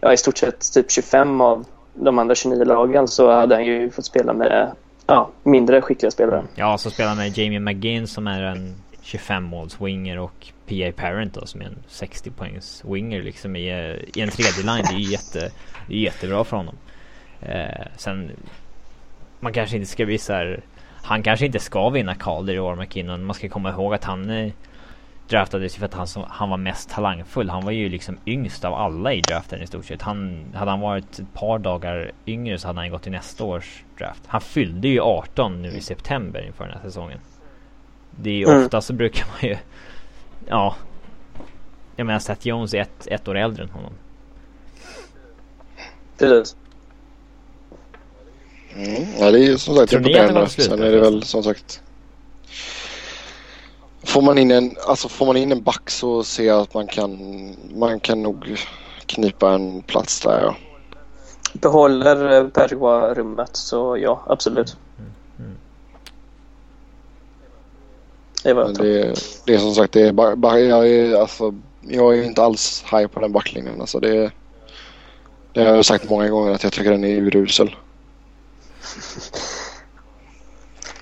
[0.00, 1.64] ja i stort sett typ 25 av
[1.94, 4.70] de andra 29 lagen så hade han ju fått spela med
[5.10, 6.38] ja, mindre skickliga spelare.
[6.38, 6.50] Mm.
[6.54, 11.34] Ja, så spelar med Jamie McGinn som är en 25 måls winger och PA Parent
[11.34, 14.84] då som är en 60 poängs winger liksom i, eh, i en tredje line.
[14.88, 15.50] Det är ju jätte,
[15.88, 16.74] det är jättebra för honom.
[17.40, 18.30] Eh, sen
[19.40, 20.62] man kanske inte ska bli så här,
[21.02, 23.24] Han kanske inte ska vinna Calder i år McKinnon.
[23.24, 24.52] Man ska komma ihåg att han eh,
[25.28, 27.50] draftades för att han, som, han var mest talangfull.
[27.50, 30.02] Han var ju liksom yngst av alla i draften i stort sett.
[30.02, 33.84] Han, hade han varit ett par dagar yngre så hade han gått till nästa års
[34.00, 34.22] draft.
[34.26, 37.18] Han fyllde ju 18 nu i september inför den här säsongen.
[38.10, 38.64] Det är ju mm.
[38.64, 39.56] ofta så brukar man ju
[40.46, 40.76] Ja.
[41.96, 43.92] Jag menar Seth Jones är ett, ett år äldre än honom.
[46.18, 46.56] Precis.
[48.74, 50.48] Mm, ja, det är ju som sagt imponerande.
[50.48, 51.82] Sen är det väl som sagt.
[54.02, 56.86] Får man in en, alltså får man in en back så ser jag att man
[56.86, 57.18] kan,
[57.74, 58.66] man kan nog
[59.06, 60.56] knipa en plats där ja.
[61.52, 64.76] Behåller eh, Pergua rummet så ja, absolut.
[68.42, 69.14] Det var det,
[69.46, 73.06] det är som sagt, det är bara, jag, är, alltså, jag är inte alls high
[73.06, 73.80] på den backlinjen.
[73.80, 74.30] Alltså det,
[75.52, 77.76] det har jag sagt många gånger att jag tycker den är urusel.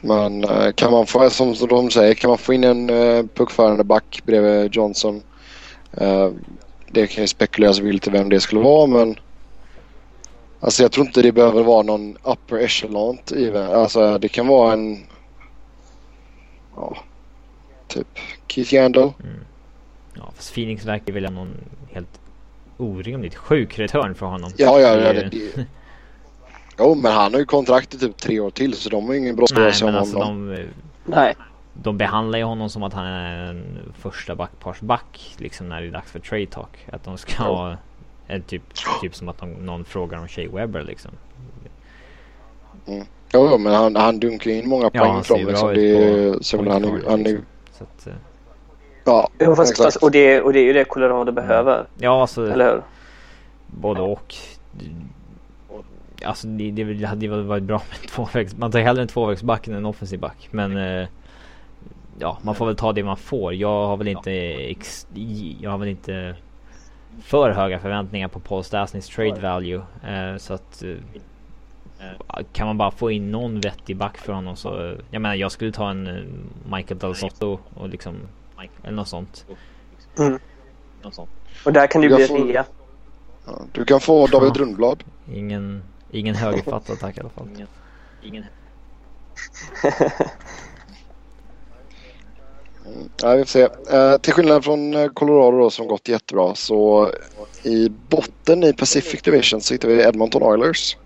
[0.00, 3.84] Men eh, kan man få, som de säger, kan man få in en uh, puckförande
[3.84, 5.22] back bredvid Johnson.
[6.90, 9.16] Det kan ju spekuleras lite vem det skulle vara men
[10.61, 13.57] Alltså jag tror inte det behöver vara någon upper echelon i.
[13.57, 15.07] Alltså det kan vara en...
[16.77, 16.97] Ja,
[17.88, 18.07] typ
[18.47, 19.03] Keith Yandel.
[19.03, 19.44] Mm.
[20.14, 21.55] Ja, fast Phoenix verkar vilja någon
[21.92, 22.21] helt
[22.77, 24.51] orimligt sjuk return för honom.
[24.57, 25.12] Ja, ja, ja.
[25.12, 25.66] Det, det.
[26.79, 29.37] Jo, men han har ju kontrakt i typ tre år till så de har ingen
[29.37, 30.66] brådska Nej, men alltså de,
[31.05, 31.35] Nej.
[31.73, 35.90] De behandlar ju honom som att han är en första backparsback liksom när det är
[35.90, 36.87] dags för trade talk.
[36.92, 37.44] Att de ska ja.
[37.44, 37.77] ha
[38.28, 38.62] en typ,
[39.00, 41.10] typ som att någon frågar om Shea Webber liksom.
[42.86, 43.06] Mm.
[43.32, 45.74] Jo, men han, han dunkar in många poäng ja, från liksom.
[45.74, 47.44] Det är, så han, han, han, liksom.
[47.72, 48.12] så att, uh,
[49.08, 51.86] Ja, jo, fast, fast, och, det, och det är ju det Colorado behöver.
[51.98, 52.50] Ja, alltså.
[52.50, 52.82] Eller hur?
[53.66, 54.34] Både och.
[56.24, 58.56] Alltså det, det hade ju varit bra med en tvåvägs.
[58.56, 60.48] Man tar hellre en tvåvägsback än en offensiv back.
[60.50, 61.08] Men eh,
[62.18, 63.54] ja, man får väl ta det man får.
[63.54, 65.06] Jag har väl inte ex,
[65.60, 66.34] jag har väl inte
[67.22, 69.83] för höga förväntningar på Paul Stasnys trade value.
[70.04, 74.96] Eh, så att eh, kan man bara få in någon vettig back för honom så.
[75.11, 76.22] Jag menar jag skulle ta en eh,
[76.76, 78.16] Michael Del Sotto och liksom
[78.83, 79.46] eller något sånt.
[80.18, 80.38] Mm.
[81.02, 81.31] Något sånt.
[81.64, 82.64] Och där kan det bli rea.
[83.46, 84.62] Ja, du kan få David ja.
[84.62, 85.04] Rundblad.
[85.33, 87.48] Ingen, ingen högerfattad tack i alla fall.
[87.54, 87.68] Ingen.
[88.22, 88.44] ingen.
[93.22, 93.68] Ja, vi får se.
[93.90, 97.11] Eh, till skillnad från eh, Colorado då, som gått jättebra så
[97.62, 100.96] i botten i Pacific Division så hittar vi Edmonton Oilers.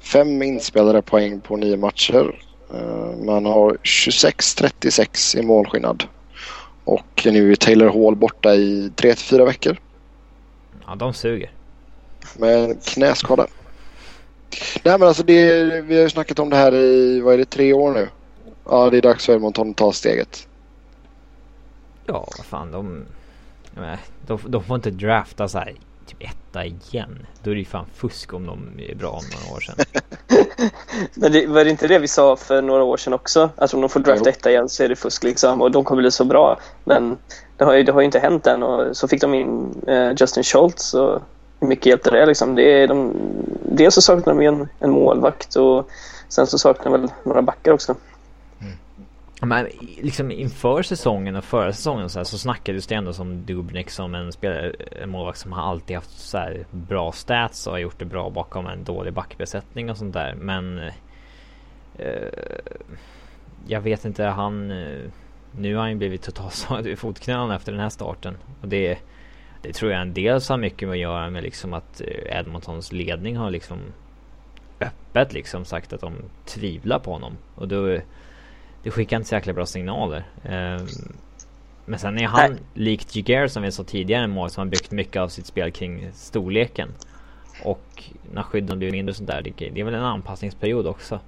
[0.00, 2.38] Fem inspelade poäng på nio matcher.
[2.74, 6.04] Eh, man har 26-36 i målskillnad.
[6.84, 9.76] Och nu är Taylor Hall borta i 3-4 veckor.
[10.86, 11.50] Ja, de suger.
[12.36, 13.46] Med knäskada.
[14.82, 17.44] Nej men alltså det, vi har ju snackat om det här i, vad är det,
[17.44, 18.08] tre år nu?
[18.64, 20.48] Ja, det är dags för Edmonton att ta steget.
[22.06, 23.04] Ja, vad fan de...
[24.26, 25.74] De, de får inte drafta så här
[26.06, 27.26] typ etta igen.
[27.42, 29.76] Då är det ju fan fusk om de är bra om några år sedan.
[31.14, 33.50] Men det, var det inte det vi sa för några år sedan också?
[33.56, 36.02] Att om de får drafta etta igen så är det fusk liksom och de kommer
[36.02, 36.58] bli så bra.
[36.84, 37.16] Men
[37.56, 40.10] det har ju, det har ju inte hänt än och så fick de in eh,
[40.16, 41.22] Justin Schultz och
[41.60, 42.54] hur mycket hjälpte det liksom?
[42.54, 43.12] Det är de,
[43.62, 45.90] dels så saknar de en, en målvakt och
[46.28, 47.94] sen så saknar de väl några backar också.
[49.46, 49.68] Men
[50.00, 54.14] liksom inför säsongen och förra säsongen så, här, så snackades det ändå som Dubnik som
[54.14, 57.98] en spelare, en målvakt som har alltid haft så här bra stats och har gjort
[57.98, 60.34] det bra bakom en dålig backbesättning och sånt där.
[60.34, 60.78] Men
[61.98, 62.28] eh,
[63.66, 65.10] jag vet inte, han eh,
[65.52, 68.36] nu har han ju blivit totalt i fotknölarna efter den här starten.
[68.60, 68.98] Och det,
[69.62, 72.92] det tror jag en dels har mycket med att göra med liksom att eh, Edmontons
[72.92, 73.78] ledning har liksom
[74.80, 77.36] öppet liksom sagt att de tvivlar på honom.
[77.54, 77.98] Och då
[78.82, 80.24] det skickar inte så jäkla bra signaler.
[80.44, 80.88] Um,
[81.84, 82.60] men sen är han, Nej.
[82.74, 85.72] likt Jiguer som vi sa tidigare, en mål som har byggt mycket av sitt spel
[85.72, 86.88] kring storleken.
[87.64, 91.20] Och när skydden blir mindre och sånt där, det, är väl en anpassningsperiod också.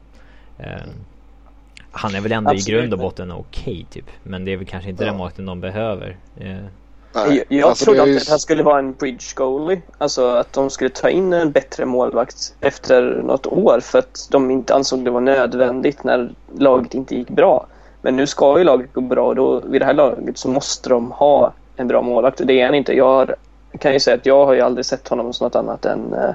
[0.58, 1.04] Um,
[1.90, 2.68] han är väl ändå Absolut.
[2.68, 4.10] i grund och botten okej okay, typ.
[4.22, 5.10] Men det är väl kanske inte ja.
[5.10, 6.16] den målvakten de behöver.
[6.40, 6.66] Uh,
[7.14, 9.82] Nej, jag alltså trodde att han skulle vara en bridge goalie.
[9.98, 14.50] Alltså att de skulle ta in en bättre målvakt efter något år för att de
[14.50, 17.66] inte ansåg det var nödvändigt när laget inte gick bra.
[18.02, 20.88] Men nu ska ju laget gå bra och då vid det här laget så måste
[20.88, 22.92] de ha en bra målvakt och det är han inte.
[22.92, 23.36] Jag har,
[23.78, 26.34] kan ju säga att jag har ju aldrig sett honom som något annat än eh,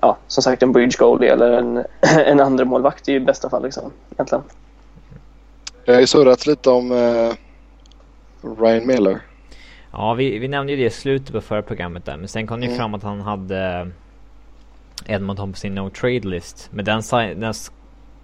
[0.00, 1.84] ja, som sagt en bridge goalie eller en,
[2.26, 4.44] en andra målvakt i bästa fall liksom, egentligen.
[5.84, 7.32] Jag har ju surrat lite om eh,
[8.58, 9.20] Ryan Miller.
[9.92, 12.16] Ja, vi, vi nämnde ju det i slutet på förra programmet där.
[12.16, 12.78] Men sen kom det ju mm.
[12.78, 13.90] fram att han hade
[15.06, 16.68] Edmonton på sin no trade list.
[16.72, 17.02] Men den,
[17.36, 17.54] den,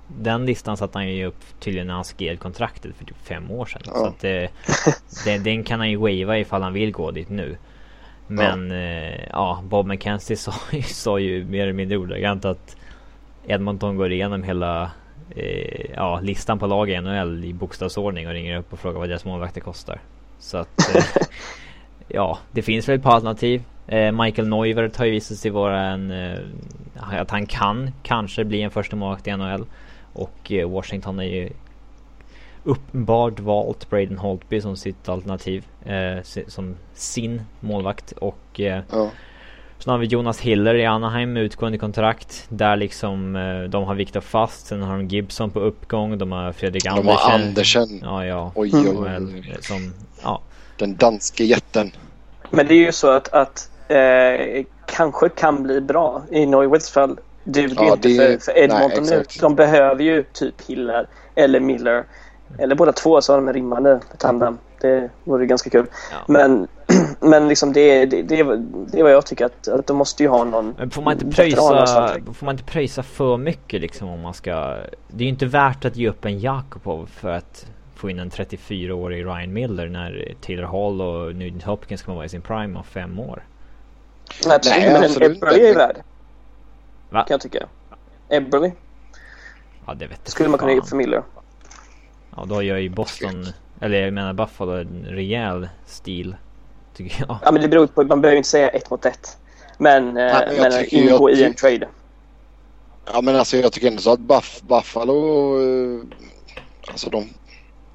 [0.07, 3.66] den listan satte han ju upp tydligen när han skrev kontraktet för typ fem år
[3.66, 3.83] sedan.
[3.85, 3.92] Ja.
[3.92, 4.50] Så att det,
[5.24, 7.57] det, den kan han ju wava ifall han vill gå dit nu.
[8.26, 10.52] Men ja, eh, ja Bob McKenzie sa,
[10.83, 12.76] sa ju mer eller mindre ordagrant att
[13.46, 14.90] Edmonton går igenom hela
[15.37, 19.09] eh, ja, listan på lag i NHL i bokstavsordning och ringer upp och frågar vad
[19.09, 20.00] deras målvakter kostar.
[20.38, 21.05] Så att eh,
[22.09, 23.62] ja, det finns väl ett par alternativ.
[23.87, 26.11] Eh, Michael Neuver har ju visat sig vara en...
[26.11, 26.38] Eh,
[26.96, 29.66] att han kan kanske bli en första målvakt i NHL.
[30.12, 31.51] Och eh, Washington är ju
[32.64, 35.66] uppenbart valt Braden Holtby som sitt alternativ.
[35.85, 38.12] Eh, som sin målvakt.
[38.12, 39.11] Och eh, ja.
[39.78, 42.46] Sen har vi Jonas Hiller i Anaheim med utgående kontrakt.
[42.48, 43.32] Där liksom
[43.70, 47.06] de har Viktor Fast, sen har de Gibson på uppgång, de har Fredrik Andersen.
[47.06, 48.00] De har Andersen.
[48.02, 48.52] Ja, ja.
[48.54, 49.56] Oj, oj, oj.
[49.60, 50.40] Som, ja,
[50.76, 51.90] den danske jätten.
[52.50, 56.22] Men det är ju så att, att eh, kanske kan bli bra.
[56.30, 59.24] I Neuweds fall, duger ja, inte för, för Edmonton nej, nu.
[59.40, 62.04] De behöver ju typ Hiller eller Miller.
[62.58, 64.58] Eller båda två så har de en rimmande tandem.
[64.80, 65.86] Det vore ganska kul.
[66.10, 66.16] Ja.
[66.26, 66.68] Men,
[67.20, 68.37] men liksom det, det, det,
[68.92, 71.12] det är vad jag tycker att, att de måste ju ha någon Men får man
[71.12, 71.87] inte pröjsa,
[72.35, 74.55] får man inte pröjsa för mycket liksom om man ska
[75.09, 78.31] Det är ju inte värt att ge upp en Jakobov för att få in en
[78.31, 82.85] 34-årig Ryan Miller när Taylor Hall och Nugent Hopkins kommer vara i sin prime om
[82.85, 83.42] fem år.
[84.46, 85.96] Nej, Nej men en Eberly är värd.
[87.11, 87.24] Va?
[87.24, 87.66] Kan jag tycka.
[88.29, 88.72] Eberly.
[89.87, 91.22] Ja, det vet Skulle man kunna ge upp för Miller.
[92.37, 93.46] Ja, då gör ju Boston,
[93.81, 96.37] eller jag menar Buffalo, en rejäl stil.
[96.98, 97.38] Tycker jag.
[97.44, 99.37] Ja, men det beror på, man behöver inte säga ett mot ett.
[99.78, 101.88] Men, Nej, men, eh, men ingå i en trade.
[103.12, 105.14] Ja, men alltså jag tycker ändå så att Buff, Buffalo,
[105.61, 106.00] eh,
[106.90, 107.28] alltså de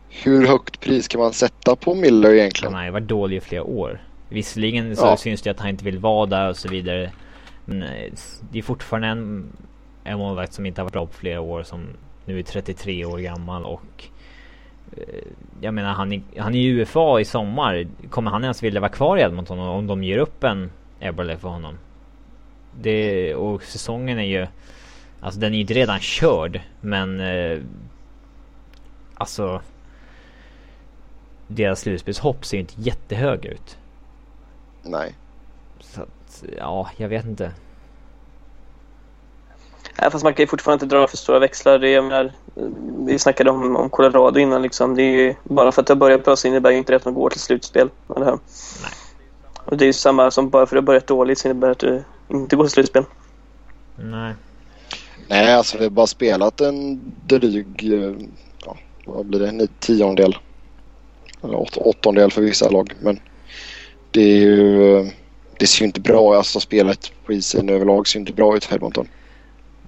[0.09, 2.73] hur högt pris kan man sätta på Miller egentligen?
[2.73, 4.01] Han har ju varit dålig i flera år.
[4.29, 5.17] Visserligen så ja.
[5.17, 7.11] syns det att han inte vill vara där och så vidare.
[7.65, 8.13] Men eh,
[8.51, 9.51] det är fortfarande en,
[10.03, 11.87] en målvakt som inte har varit bra på flera år som
[12.25, 14.12] nu är 33 år gammal och eh,
[15.61, 17.87] jag menar han är, han är ju UFA i sommar.
[18.09, 21.49] Kommer han ens vilja vara kvar i Edmonton om de ger upp en Eberle för
[21.49, 21.77] honom?
[22.81, 24.47] Det, och säsongen är ju
[25.21, 27.59] Alltså den är ju inte redan körd men eh,
[29.15, 29.61] Alltså
[31.47, 33.77] deras slutspelshopp ser ju inte jättehög ut.
[34.83, 35.15] Nej.
[35.79, 37.51] Så att, ja, jag vet inte.
[39.97, 41.79] Ja, fast man kan ju fortfarande inte dra för stora växlar.
[41.79, 42.33] Det, jag menar,
[43.07, 44.61] vi snackade om, om Colorado innan.
[44.61, 44.95] Liksom.
[44.95, 46.95] Det är ju, bara för att det har börjat bra så innebär ju inte det
[46.95, 47.89] att man går till slutspel.
[48.15, 48.39] Eller hur?
[48.81, 48.91] Nej.
[49.65, 51.67] Och det är ju samma som bara för att det har börjat dåligt så innebär
[51.67, 53.03] det att du inte går till slutspel.
[53.95, 54.33] Nej.
[55.27, 57.83] Nej, alltså vi har bara spelat en dryg,
[58.65, 60.37] ja, vad blir det, en tiondel
[61.43, 62.93] eller åt, åttondel för vissa lag.
[63.01, 63.19] Men
[64.11, 65.09] det är ju...
[65.57, 66.37] Det ser ju inte bra ut.
[66.37, 69.07] Alltså spelet på isen överlag ser inte bra ut för Edmonton.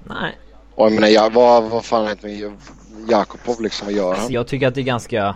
[0.05, 0.37] Nej.
[0.75, 2.57] Och jag menar, jag, vad, vad fan är det med
[3.09, 3.87] Jakobov liksom?
[3.87, 4.13] Vad gör han?
[4.13, 5.35] Alltså, jag tycker att det är ganska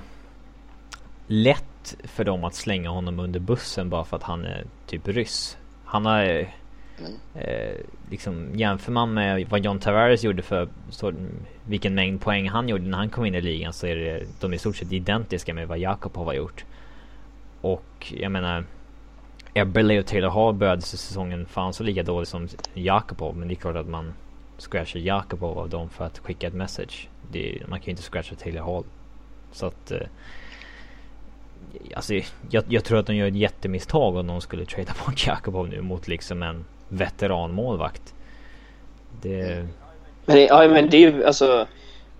[1.27, 5.57] lätt för dem att slänga honom under bussen bara för att han är typ ryss.
[5.85, 6.49] Han har
[7.33, 7.75] Eh,
[8.09, 11.13] liksom, jämför man med vad John Tavares gjorde för så,
[11.65, 14.53] vilken mängd poäng han gjorde när han kom in i ligan så är det, de
[14.53, 16.65] i stort sett identiska med vad Jakobov har gjort.
[17.61, 18.65] Och jag menar
[19.53, 23.55] Eberle och Taylor Hall började säsongen fan så lika dåligt som Jakobov men det är
[23.55, 24.13] klart att man
[24.59, 27.07] scratcha Jakobov av dem för att skicka ett message.
[27.31, 28.83] Det, man kan ju inte scratcha Taylor Hall.
[29.51, 30.07] Så att eh,
[31.95, 32.13] Alltså
[32.49, 35.81] jag, jag, tror att de gör ett jättemisstag om de skulle trada bort Jakobov nu
[35.81, 38.13] mot liksom en veteranmålvakt.
[39.21, 39.67] Det...
[40.25, 41.67] Men, ja, men det är ju alltså...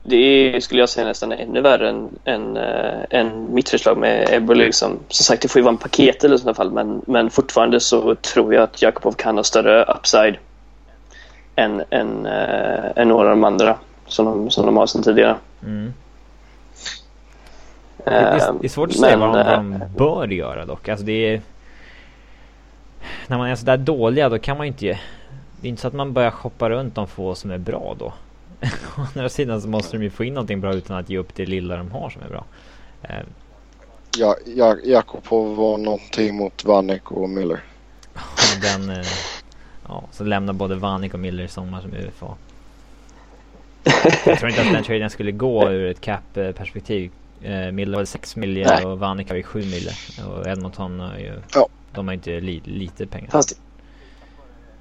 [0.04, 4.30] Det är, skulle jag säga, nästan ännu värre än, än, äh, än mitt förslag med
[4.32, 4.66] Eberle.
[4.66, 5.00] Liksom.
[5.08, 6.72] Som sagt, det får ju vara en paket eller sådana fall.
[6.72, 10.38] Men, men fortfarande så tror jag att Jakobov kan ha större upside
[11.60, 15.36] än, än, äh, än några av de andra som de, som de har sedan tidigare.
[15.66, 15.94] Mm.
[18.04, 20.90] Det, är, det är svårt att säga vad de, vad de bör göra dock.
[20.90, 21.42] Alltså det är
[23.28, 25.00] när man är sådär dåliga då kan man ju inte...
[25.62, 28.14] Det är inte så att man börjar shoppa runt de få som är bra då.
[28.98, 31.36] Å andra sidan så måste de ju få in någonting bra utan att ge upp
[31.36, 32.46] det lilla de har som är bra.
[33.02, 33.26] Eh.
[34.18, 37.64] Ja, jag, Jakobov var någonting mot Vanek och Miller.
[38.62, 39.04] Den...
[39.90, 42.36] Eh, ja, så lämnar både Vanek och Miller i sommar som UFA.
[44.26, 47.12] Jag tror inte att den traden skulle gå ur ett cap-perspektiv.
[47.42, 49.96] Eh, Miller var 6 miljoner och Vanek har ju 7 miljoner.
[50.28, 51.34] Och Edmonton har ju...
[51.54, 51.68] Ja.
[51.92, 53.30] De har inte li lite pengar.
[53.30, 53.60] Fast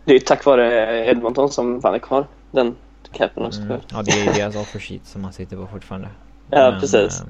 [0.05, 2.77] det är tack vare Edmonton som Vanek har den
[3.13, 3.61] capen också.
[3.61, 3.81] Mm.
[3.93, 6.09] Ja, det är deras offer sheet som han sitter på fortfarande.
[6.51, 7.21] Ja, Men, precis.
[7.21, 7.27] Äh...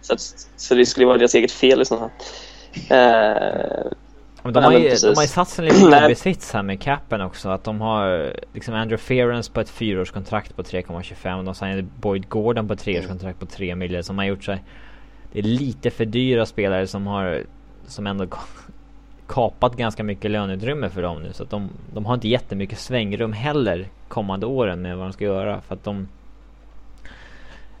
[0.00, 0.14] Så,
[0.56, 3.84] så det skulle vara deras eget fel i sådana här.
[3.86, 3.92] Uh,
[4.52, 7.20] men de, har ju, de har ju satt sig lite i besits här med capen
[7.20, 7.48] också.
[7.48, 11.44] Att de har liksom Andrew Ference på ett fyraårskontrakt på 3,25.
[11.44, 14.02] De signade Boyd Gordon på ett treårskontrakt på 3 miljoner.
[14.02, 14.62] Som har gjort sig...
[15.32, 17.42] Det är lite för dyra spelare som har...
[17.86, 18.26] Som ändå
[19.26, 21.32] kapat ganska mycket löneutrymme för dem nu.
[21.32, 25.24] Så att de, de har inte jättemycket svängrum heller kommande åren med vad de ska
[25.24, 25.60] göra.
[25.60, 26.08] För att de...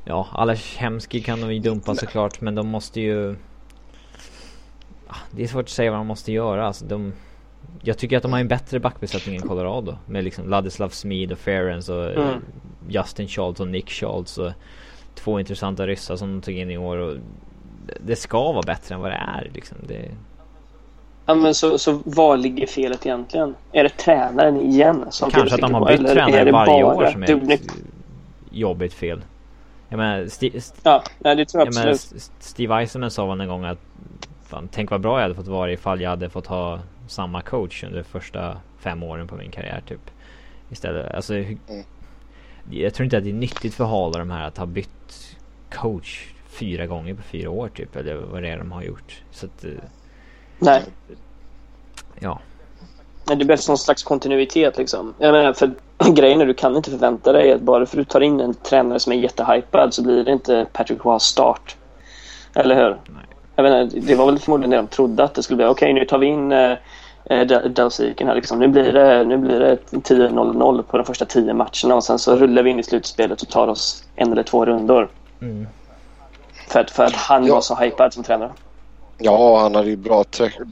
[0.04, 3.36] Ja, alla Hemski kan de ju dumpa såklart men de måste ju...
[5.30, 6.66] Det är svårt att säga vad de måste göra.
[6.66, 7.12] Alltså de,
[7.82, 9.96] jag tycker att de har en bättre backbesättning än Colorado.
[10.06, 12.42] Med liksom Ladislav Smid och Ferens och mm.
[12.88, 14.52] Justin Schultz och Nick Schultz och
[15.14, 16.96] två intressanta ryssar som de tog in i år.
[16.96, 17.16] Och
[18.00, 19.76] det ska vara bättre än vad det är liksom.
[19.86, 20.10] Det,
[21.28, 23.54] Ja, men så, så var ligger felet egentligen?
[23.72, 25.04] Är det tränaren igen?
[25.10, 27.72] Som Kanske att de har bytt tränare varje år som är ett
[28.50, 29.20] jobbigt fel.
[29.88, 31.74] Jag menar, Sti ja, nej, det tror jag, jag.
[31.74, 31.98] Menar,
[32.40, 33.78] Steve Eisenman sa en gång att
[34.48, 37.84] fan, tänk vad bra jag hade fått vara ifall jag hade fått ha samma coach
[37.84, 40.10] under första fem åren på min karriär typ.
[40.70, 41.14] Istället.
[41.14, 41.58] Alltså, mm.
[42.70, 45.36] Jag tror inte att det är nyttigt för Hall de här att ha bytt
[45.74, 47.96] coach fyra gånger på fyra år typ.
[47.96, 49.22] Eller vad det är de har gjort.
[49.30, 49.64] Så att...
[49.64, 49.70] Eh,
[50.58, 50.82] Nej.
[52.20, 52.40] Ja.
[53.24, 55.14] Det behövs någon slags kontinuitet liksom.
[55.18, 55.74] Jag menar, för
[56.14, 58.54] grejen är du kan inte förvänta dig att bara för att du tar in en
[58.54, 61.76] tränare som är jättehypad så blir det inte Patrick Roys start.
[62.54, 62.90] Eller hur?
[62.90, 63.24] Nej.
[63.58, 65.66] Jag menar, det var väl förmodligen det de trodde att det skulle bli.
[65.66, 66.72] Okej, okay, nu tar vi in eh,
[67.24, 68.58] eh Delsiken här liksom.
[68.58, 72.36] Nu blir det, nu blir det 10-0-0 på de första tio matcherna och sen så
[72.36, 75.08] rullar vi in i slutspelet och tar oss en eller två rundor.
[75.40, 75.66] Mm.
[76.68, 77.54] För, att, för att han ja.
[77.54, 78.50] var så hypad som tränare.
[79.18, 80.24] Ja, han hade ju bra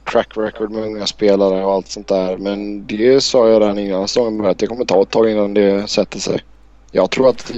[0.05, 2.37] track record med unga spelare och allt sånt där.
[2.37, 5.91] Men det sa jag redan innan säsongen att det kommer ta ett tag innan det
[5.91, 6.41] sätter sig.
[6.91, 7.53] Jag tror att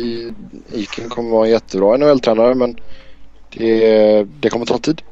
[0.72, 2.76] Iken kommer vara en jättebra NHL-tränare men
[3.51, 5.03] det, det kommer ta tid.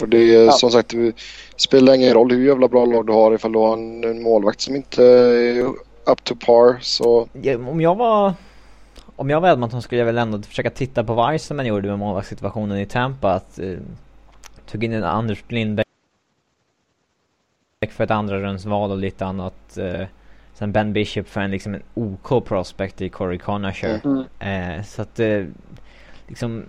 [0.00, 0.52] Och det är ja.
[0.52, 1.12] som sagt, det
[1.56, 4.60] spelar ingen roll hur jävla bra lag du har ifall du har en, en målvakt
[4.60, 5.66] som inte är
[6.06, 7.28] up to par så...
[7.42, 8.34] Ja, om jag var...
[9.16, 11.98] Om jag var Edmonton skulle jag väl ändå försöka titta på vad Iceman gjorde med
[11.98, 13.32] målvaktssituationen i Tampa.
[13.32, 13.78] Att, eh,
[14.70, 15.86] tog in en Anders Lindbäck
[17.90, 19.78] för ett andra rundsval och lite annat.
[19.78, 20.06] Eh,
[20.54, 24.00] sen Ben Bishop för en liksom en OK prospect i Corey Conacher.
[24.04, 24.24] Mm.
[24.78, 25.44] Eh, så att eh,
[26.26, 26.64] liksom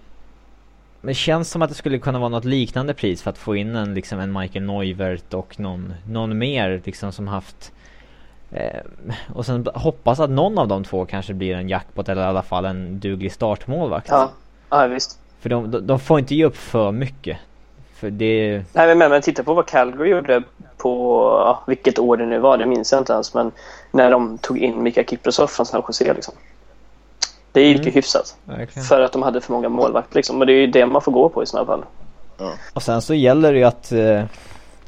[1.08, 3.55] men det känns som att det skulle kunna vara något liknande pris för att få
[3.55, 7.72] in en, liksom en Michael Neuvert och någon, någon mer liksom som haft
[8.51, 8.82] eh,
[9.34, 12.41] och sen hoppas att någon av de två kanske blir en jackpot eller i alla
[12.41, 14.08] fall en duglig startmålvakt.
[14.10, 14.32] Ja,
[14.70, 15.20] ja visst.
[15.39, 17.38] För de, de, de får inte ge upp för mycket.
[17.93, 18.64] För det...
[18.74, 20.43] Nej men, men titta på vad Calgary gjorde
[20.78, 23.34] på, vilket år det nu var, det minns jag inte ens.
[23.34, 23.51] Men
[23.91, 26.34] när de tog in Mika Kiprosov från San Jose liksom.
[27.58, 27.88] Det gick mm.
[27.88, 28.38] ju hyfsat.
[28.45, 28.86] Verkligen.
[28.86, 30.38] För att de hade för många målvakter liksom.
[30.38, 31.86] Men det är ju det man får gå på i sådana fall.
[32.38, 32.53] Ja.
[32.74, 34.24] Och sen så gäller det ju att eh,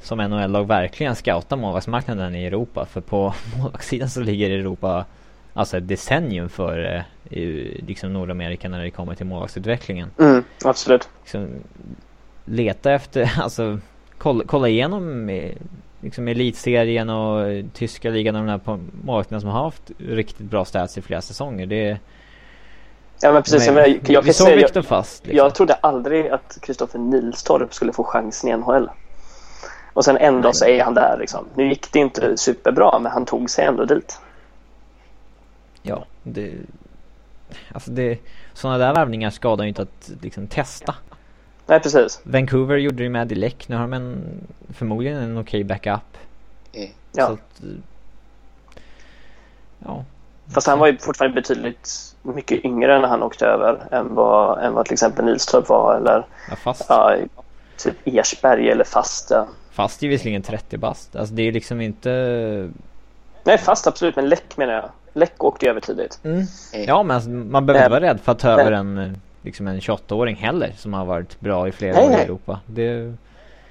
[0.02, 2.86] som NHL-lag verkligen scouta målvaktsmarknaden i Europa.
[2.86, 5.06] För på målvaktssidan så ligger Europa
[5.54, 7.42] alltså ett decennium för eh,
[7.88, 10.12] liksom Nordamerika när det kommer till målvaktsutvecklingen.
[10.20, 11.10] Mm, absolut.
[11.22, 11.50] Liksom,
[12.46, 13.80] leta efter, alltså
[14.18, 15.52] kolla, kolla igenom eh,
[16.02, 20.98] liksom elitserien och tyska ligan och de här målvakterna som har haft riktigt bra stats
[20.98, 21.66] i flera säsonger.
[21.66, 22.00] Det
[23.22, 25.26] Ja men precis, men, jag, jag, vi såg Viktor fast.
[25.26, 25.38] Liksom.
[25.38, 28.90] Jag trodde aldrig att Kristoffer Nilstorp skulle få chansen i NHL.
[29.94, 30.54] Och sen ändå Nej.
[30.54, 31.46] så är han där liksom.
[31.56, 34.20] Nu gick det inte superbra men han tog sig ändå dit.
[35.82, 36.54] Ja, det...
[37.74, 38.20] Alltså det...
[38.54, 40.96] Sådana där värvningar skadar ju inte att liksom testa.
[41.66, 42.22] Nej precis.
[42.24, 43.70] Vancouver gjorde det med Dilek.
[43.70, 44.24] Nu har de en,
[44.74, 46.18] förmodligen en okej okay backup.
[46.74, 46.90] Mm.
[47.12, 47.28] Ja.
[47.28, 47.62] Att,
[49.80, 50.06] ja.
[50.54, 54.74] Fast han var ju fortfarande betydligt mycket yngre när han åkte över än vad, än
[54.74, 56.86] vad till exempel Nilstorp var eller ja, fast.
[56.90, 57.16] Ja,
[57.78, 59.32] typ Ersberg eller Fast.
[59.32, 59.48] Ja.
[59.72, 61.16] Fast är visserligen 30 bast.
[61.16, 62.70] Alltså det är liksom inte...
[63.44, 64.90] Nej fast absolut men Läck menar jag.
[65.14, 66.20] Läck åkte ju över tidigt.
[66.24, 66.46] Mm.
[66.88, 69.80] Ja men alltså, man behöver inte vara rädd för att ta över en, liksom en
[69.80, 72.60] 28-åring heller som har varit bra i flera nej, år i Europa.
[72.66, 73.14] Det...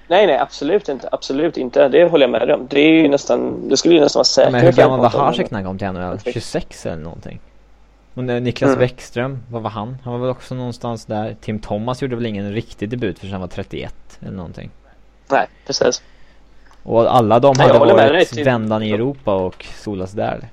[0.08, 1.08] Nej, nej, absolut inte.
[1.12, 1.88] Absolut inte.
[1.88, 2.66] Det håller jag med om.
[2.70, 4.52] Det är ju nästan, det skulle ju nästan vara säkert.
[4.52, 6.18] Men hur gammal var Hasek när han kom till NHL?
[6.32, 7.40] 26 eller någonting?
[8.14, 8.78] Och Niklas mm.
[8.78, 9.98] Bäckström, vad var han?
[10.04, 11.36] Han var väl också någonstans där.
[11.40, 14.70] Tim Thomas gjorde väl ingen riktig debut förrän han var 31 eller någonting.
[15.30, 16.02] Nej, precis.
[16.82, 20.48] Och alla de hade varit vändan i Europa och solas där.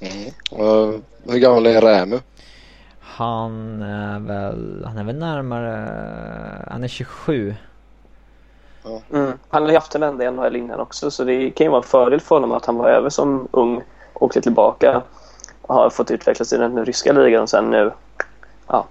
[0.00, 0.24] Mm.
[0.66, 2.18] Uh, hur gammal är Rämu?
[3.16, 5.88] Han är väl, han är väl närmare,
[6.70, 7.54] han är 27.
[9.12, 9.32] Mm.
[9.48, 11.82] Han har ju haft en vända i NHL innan också så det kan ju vara
[11.82, 13.82] en fördel för honom att han var över som ung,
[14.14, 15.02] åkte tillbaka
[15.62, 17.90] och har fått utvecklas i den ryska ligan och sen nu
[18.66, 18.86] ja,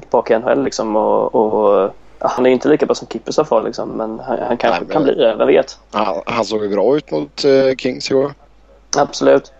[0.00, 3.62] tillbaka i NHL liksom och, och ja, han är inte lika bra som Kippisov var
[3.62, 5.78] liksom men han, han kanske Nej, men, kan bli det, vem vet?
[5.90, 8.32] Han, han såg ju bra ut mot uh, Kings igår.
[8.96, 9.52] Absolut.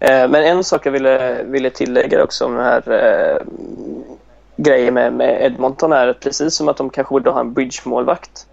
[0.00, 3.46] Eh, men en sak jag ville, ville tillägga också om den här eh,
[4.56, 8.46] grejen med, med Edmonton är att precis som att de kanske borde ha en bridge-målvakt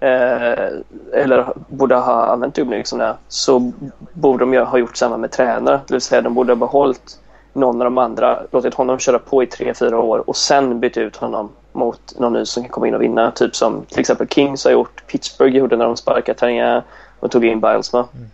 [0.00, 0.68] eh,
[1.12, 3.72] eller borde ha använt Dubnyk som det så
[4.12, 5.80] borde de ju ha gjort samma med tränare.
[5.86, 7.18] Det vill säga de borde ha behållit
[7.52, 10.96] någon av de andra, låtit honom köra på i tre fyra år och sen bytt
[10.96, 13.30] ut honom mot någon ny som kan komma in och vinna.
[13.30, 16.82] Typ som till exempel Kings har gjort, Pittsburgh gjorde när de sparkade Tania
[17.20, 18.06] och tog in Bilesma.
[18.14, 18.30] Mm.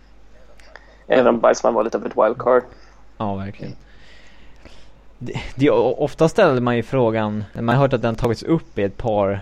[1.09, 2.63] Även om Weissman var lite av ett wildcard.
[3.17, 3.75] Ja, verkligen.
[5.17, 8.83] Det, det, ofta ställer man ju frågan, man har hört att den tagits upp i
[8.83, 9.41] ett par,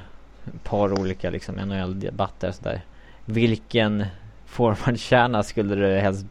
[0.64, 2.82] par olika liksom NHL-debatter och sådär.
[3.26, 4.06] Vilken
[4.46, 6.26] forwardkärna skulle du helst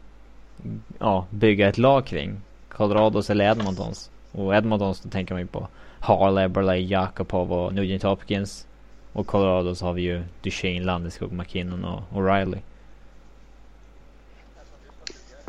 [0.99, 2.41] ja, bygga ett lag kring?
[2.69, 4.11] Colorados eller Edmontons?
[4.31, 5.67] Och Edmontons då tänker man ju på
[5.99, 8.67] Harley, Eberle, Jakobov och Nugent Hopkins.
[9.13, 12.57] Och Colorados har vi ju Duchene, Landeskog, McKinnon och O'Reilly.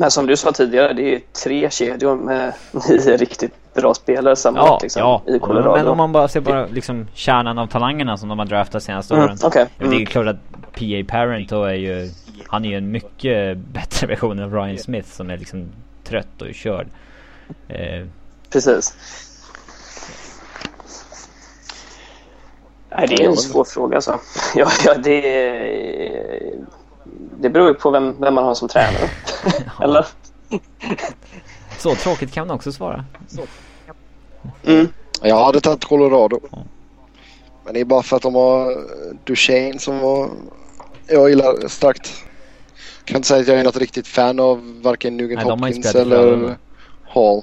[0.01, 2.53] Men som du sa tidigare, det är tre kedjor med
[2.89, 5.23] nio riktigt bra spelare sammanlagt Ja, liksom, ja.
[5.27, 5.77] i Colorado.
[5.77, 9.15] Men om man bara ser bara liksom kärnan av talangerna som de har draftat senaste
[9.15, 9.39] Mm, åren.
[9.43, 9.67] okej.
[9.79, 10.07] Men Det är Mm.
[10.07, 11.05] klart att P.A.
[11.09, 12.11] Parent då är ju...
[12.47, 15.69] Han är ju en mycket bättre version av Ryan Smith som är liksom
[16.05, 16.87] trött och körd.
[17.69, 18.07] Eh,
[18.53, 18.95] Precis.
[22.91, 24.21] Nej, det är en svår fråga alltså.
[24.55, 25.21] Ja, ja, det,
[27.41, 29.11] det beror ju på vem, vem man har som tränare.
[29.83, 30.07] Eller?
[31.79, 33.05] så tråkigt kan man också svara.
[34.65, 34.89] Mm.
[35.23, 36.41] Jag hade tagit Colorado.
[36.51, 36.59] Ja.
[37.65, 38.85] Men det är bara för att de har
[39.25, 40.31] Duchene som var,
[41.07, 42.25] jag gillar starkt.
[43.05, 46.57] Kan inte säga att jag är något riktigt fan av varken Nugent Nej, Hopkins eller.
[47.09, 47.43] Hall.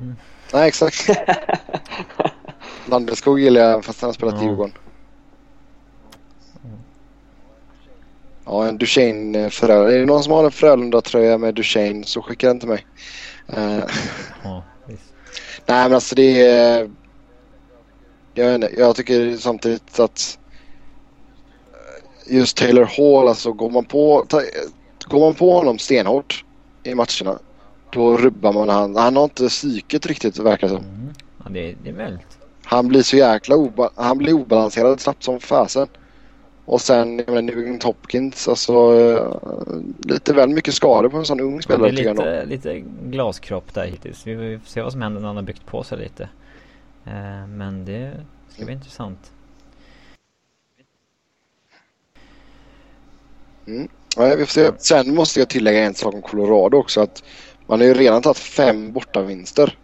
[0.00, 0.16] Mm.
[0.52, 1.08] Nej exakt.
[2.86, 4.44] Landeskog gillar jag fast han har spelat i Ja.
[4.44, 4.72] Djurgården.
[8.50, 9.94] Ja en Duchene eh, Frölunda.
[9.94, 12.86] Är det någon som har en Frölunda-tröja med Duchene så skicka den till mig.
[13.48, 13.78] Eh,
[14.42, 15.02] Ja, visst.
[15.66, 16.90] Nej men alltså det är...
[18.34, 20.38] Jag, inte, jag tycker samtidigt att
[22.26, 24.42] just Taylor Hall alltså går man på, ta,
[25.08, 26.44] går man på honom stenhårt
[26.82, 27.38] i matcherna
[27.92, 28.96] då rubbar man han.
[28.96, 30.84] Han har inte psyket riktigt verkar det som.
[30.84, 31.12] Mm.
[31.44, 32.38] Ja, det, det är möjligt.
[32.64, 35.88] Han blir så jäkla oba, han blir obalanserad snabbt som fasen.
[36.64, 41.40] Och sen jag menar Nugent Hopkins alltså eh, lite väl mycket skador på en sån
[41.40, 42.48] ung spelare tycker jag nog.
[42.48, 44.26] lite, glaskropp där hittills.
[44.26, 46.22] Vi får se vad som händer när han har byggt på sig lite.
[47.06, 48.12] Eh, men det
[48.48, 49.30] ska bli intressant.
[54.16, 54.70] Ja, vi får se.
[54.78, 57.00] Sen måste jag tillägga en sak om Colorado också.
[57.00, 57.22] Att
[57.66, 59.78] man har ju redan tagit fem bortavinster.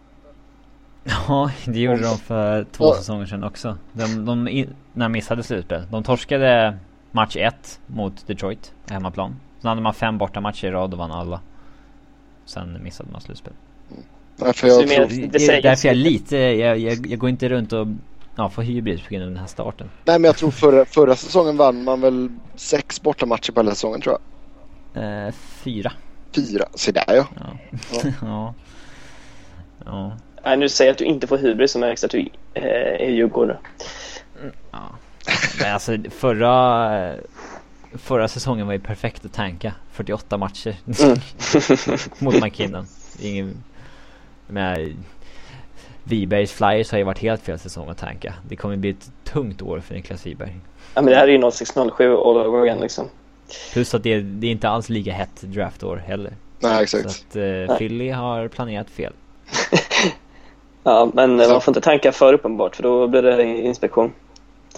[1.03, 2.95] Ja, det gjorde de för två Ja.
[2.95, 3.77] säsonger sedan också.
[3.93, 4.47] De, de,
[4.97, 5.83] när de missade slutspel.
[5.91, 6.77] De torskade
[7.11, 9.39] match 1 mot Detroit, på hemmaplan.
[9.61, 11.41] Sen hade man fem bortamatcher i rad och vann alla.
[12.45, 13.53] Sen missade man slutspel.
[14.35, 17.07] Nej, för Så jag tror, Det, Det det är säger därför jag lite, jag, jag,
[17.07, 17.87] jag går inte runt och
[18.35, 19.89] ja, får hybris på grund av den här starten.
[20.05, 24.01] nej, men jag tror förra, förra säsongen vann man väl sex bortamatcher på hela säsongen
[24.01, 24.17] tror
[24.93, 25.27] jag.
[25.27, 25.33] Eh,
[25.63, 25.91] fyra.
[26.35, 26.65] Fyra.
[26.75, 27.25] Se där ja.
[27.35, 27.57] Ja.
[27.93, 28.11] Ja.
[28.21, 28.53] ja.
[29.85, 30.17] ja.
[30.43, 32.63] Nej, nu säger jag att du inte får hybris så märks att du eh,
[33.07, 33.57] är djurgårdare.
[34.71, 34.79] Ja.
[35.61, 37.15] Men alltså förra
[37.93, 41.17] Förra säsongen var ju perfekt att tanka 48 matcher Mm.
[42.19, 42.85] Mot McKinnon
[43.21, 43.63] Ingen
[44.47, 44.95] med
[46.03, 49.61] Wibergs Flyers har ju varit helt fel säsong att tanka Det kommer bli ett tungt
[49.61, 50.55] år för Niklas Wiberg
[50.93, 53.05] Ja, men det här är ju 0607 all over again liksom.
[53.73, 57.25] Plus att det, det är inte alls lika hett draftår heller Nej Så exakt.
[57.29, 59.13] att eh, Philly har planerat fel
[60.83, 64.13] Ja, men Så- man får inte tanka för uppenbart för då blir det inspektion.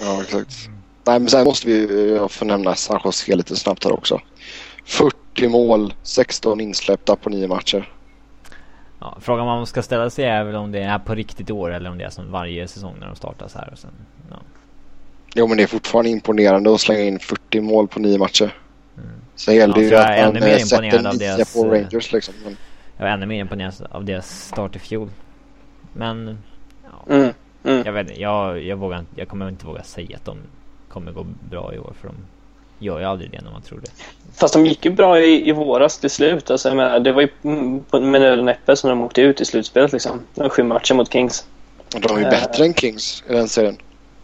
[0.01, 0.69] Ja exakt.
[1.05, 4.21] Nej men sen måste vi eh, få nämna San Jose lite snabbt här också.
[4.85, 7.91] 40 mål, 16 insläppta på 9 matcher.
[8.99, 11.73] ja, Frågan man ska ställa sig är väl om det är på riktigt i år
[11.73, 13.91] eller om det är som varje säsong när de startar så här och sen
[14.31, 14.35] ja.
[15.35, 18.55] Jo men det är fortfarande imponerande att slänga in 40 mål på 9 matcher.
[18.97, 19.09] Mm.
[19.35, 21.07] Sen gäller det Ja, ju så jag är att ännu man mer eh, sätter imponerad
[21.07, 22.33] av 9 deras, på eh, Rangers liksom.
[22.43, 22.57] Men,
[22.97, 25.09] Jag var ännu mer imponerad av deras start i fjol.
[25.93, 26.37] Men...
[26.83, 27.33] Ja, Mm.
[27.63, 27.83] Mm.
[27.85, 30.37] jag vet jag, jag, vågar, inte- jag kommer inte våga säga att de
[30.89, 32.15] kommer gå bra i år för de
[32.85, 33.91] gör ju aldrig det när man tror det.
[34.35, 36.51] Fast de gick ju bra i, i våras till slut.
[36.51, 37.29] Alltså, menar, det var ju
[38.01, 39.91] med nöd och näppe som de åkte ut i slutspelet.
[39.91, 40.19] Liksom.
[40.35, 41.45] Det var sju matcher mot Kings.
[41.89, 42.29] de är ju Eh.
[42.29, 43.77] bättre än Kings i den serien.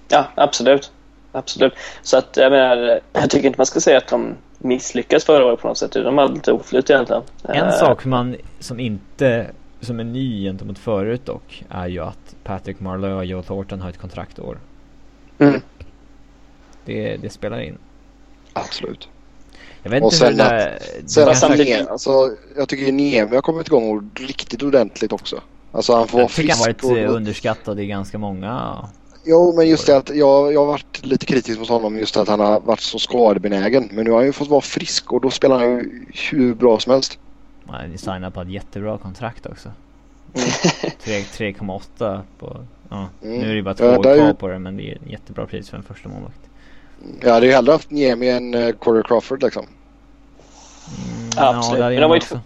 [0.07, 0.91] Ja, absolut.
[1.31, 1.73] Absolut.
[2.01, 5.59] Så att jag menar, jag tycker inte man ska säga att de misslyckades förra året
[5.61, 5.91] på något sätt.
[5.91, 7.21] De hade lite oflyt egentligen.
[7.43, 9.47] En Eh, sak man som inte,
[9.85, 13.89] som är ny gentemot förut dock, är ju att Patrick Marleau och Joe Thornton har
[13.89, 14.59] ett kontraktår.
[15.39, 15.61] Mm.
[16.85, 17.77] Det, det spelar in.
[18.53, 19.09] Absolut.
[19.83, 20.79] Jag vet Och inte hur sen det att- där...
[21.33, 25.41] Sen det att alltså, jag tycker Niemi har kommit igång riktigt ordentligt också.
[25.71, 28.77] Alltså han får jag tycker han varit och- underskattad i ganska många...
[29.27, 32.27] Jo, men just det att jag, jag har varit lite kritisk mot honom just att
[32.27, 33.89] han har varit så skadebenägen.
[33.91, 36.79] Men nu har han ju fått vara frisk och då spelar han ju hur bra
[36.79, 37.19] som helst.
[37.71, 39.69] Nej, ni signar på ett jättebra kontrakt också.
[40.33, 40.47] Mm.
[41.03, 41.19] Tre-
[41.53, 42.57] 3,8 på...
[42.89, 43.39] Ja, Mm.
[43.39, 45.01] nu är det bara två Ja, år kvar ju- på det men det är ett
[45.11, 46.39] jättebra pris för en första målvakt.
[47.21, 49.65] Jag hade ju hellre haft Niemi än uh, Corey Crawford liksom.
[49.65, 51.83] Mm, Absolut.
[51.83, 52.39] hade Men de jag var ju.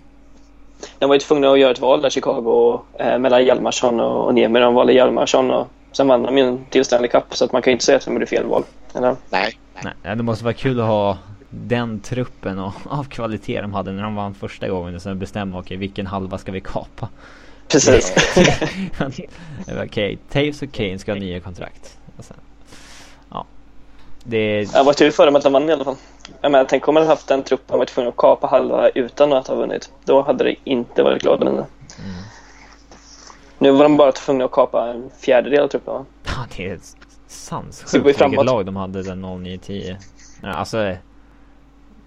[0.99, 4.33] De var ju tvungna att göra ett val där, Chicago, eh, mellan Hjalmarsson och, och
[4.33, 4.59] Niemi.
[4.59, 7.23] De valde Hjalmarsson och sen vann de ju en till Stanley Cup.
[7.35, 8.63] Så att man kan ju inte säga att de gjorde fel val.
[8.95, 9.15] Eller?
[9.29, 9.57] Nej.
[10.03, 11.17] Nej, det måste vara kul att ha
[11.49, 15.59] den truppen och, av kvalitet de hade när de vann första gången och sen bestämma
[15.59, 17.09] okej vilken halva ska vi kapa.
[17.67, 18.13] Precis.
[19.83, 21.97] okej, Taves och Kane ska ha nya kontrakt.
[22.19, 22.37] Sen,
[23.29, 23.45] ja.
[24.23, 25.95] Det, Jag var tur för dem att de vann i alla fall.
[26.41, 28.89] Jag menar, tänk om man hade haft den truppen och varit tvungen att kapa halva
[28.89, 29.91] utan att ha vunnit.
[30.05, 31.63] Då hade det inte varit glad mm.
[33.57, 36.05] Nu var de bara tvungna att kapa en fjärdedel av truppen va?
[36.25, 36.79] Ja, det är
[37.27, 39.95] sanssjukt vilket lag de hade den 09-10.
[40.43, 40.95] Alltså,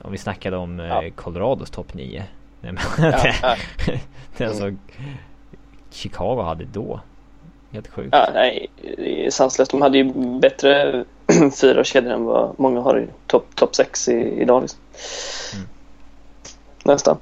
[0.02, 1.02] om vi snackade om eh, ja.
[1.14, 2.24] Colorados topp 9.
[2.60, 3.56] Nej, men ja, ja.
[4.36, 4.72] det, alltså
[5.90, 7.00] Chicago hade då.
[7.70, 8.08] Helt sjukt.
[8.12, 9.70] Ja, nej, det är sanslöst.
[9.70, 11.04] De hade ju bättre
[11.60, 14.62] fyra kedjor än vad många har i topp top 6 idag.
[14.62, 14.80] Liksom.
[15.54, 15.68] Mm.
[16.84, 17.18] Nästan.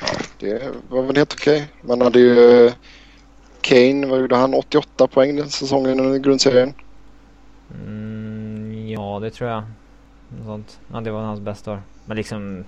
[0.00, 0.06] Ja,
[0.38, 1.56] det var väl helt okej.
[1.56, 1.88] Okay.
[1.88, 2.70] Man hade ju
[3.60, 4.54] Kane, vad gjorde han?
[4.54, 6.74] 88 poäng den säsongen i grundserien.
[7.70, 9.62] Mm, ja, det tror jag.
[10.44, 10.80] Sånt.
[10.92, 11.82] Ja, det var hans bästa år.
[12.04, 12.64] Men liksom...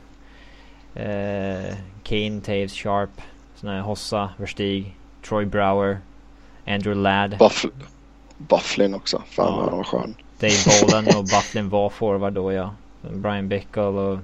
[0.95, 3.11] Eh, Kane, Taves, Sharp,
[3.55, 4.97] såna här Hossa, Verstig,
[5.29, 5.99] Troy Brower,
[6.67, 7.39] Andrew Ladd.
[7.39, 7.65] Buff
[8.39, 9.23] Bufflin också.
[9.27, 9.57] Fan ja.
[9.57, 10.15] vad han var skön.
[10.39, 12.75] Dave Bolan och Bufflin var forward då ja.
[13.11, 14.19] Brian Bickle och...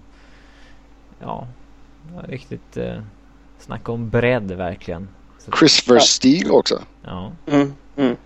[1.20, 1.47] Ja.
[2.28, 2.76] Riktigt...
[2.76, 3.01] Eh,
[3.59, 5.09] snacka om bredd verkligen.
[5.39, 6.82] Så, Chris Verstig också.
[7.03, 7.32] Ja.
[7.47, 8.16] Mm, mm.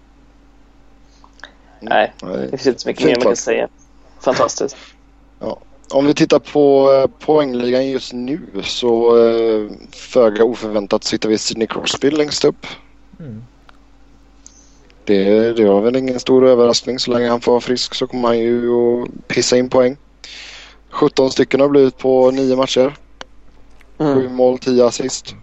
[1.80, 3.68] Nej, det finns inte så mycket mer man kan säga.
[4.20, 4.76] Fantastiskt.
[5.42, 5.58] Ja.
[5.90, 11.66] Om vi tittar på eh, poängligan just nu så eh, föga oförväntat sitter vi Sidney
[11.66, 12.66] Crosby längst upp.
[13.20, 13.42] Mm.
[15.04, 16.98] Det, det var väl ingen stor överraskning.
[16.98, 19.96] Så länge han får vara frisk så kommer han ju att pissa in poäng.
[20.90, 22.96] 17 stycken har blivit på nio matcher.
[23.98, 24.14] Mm.
[24.14, 25.34] 7 mål, 10 assist.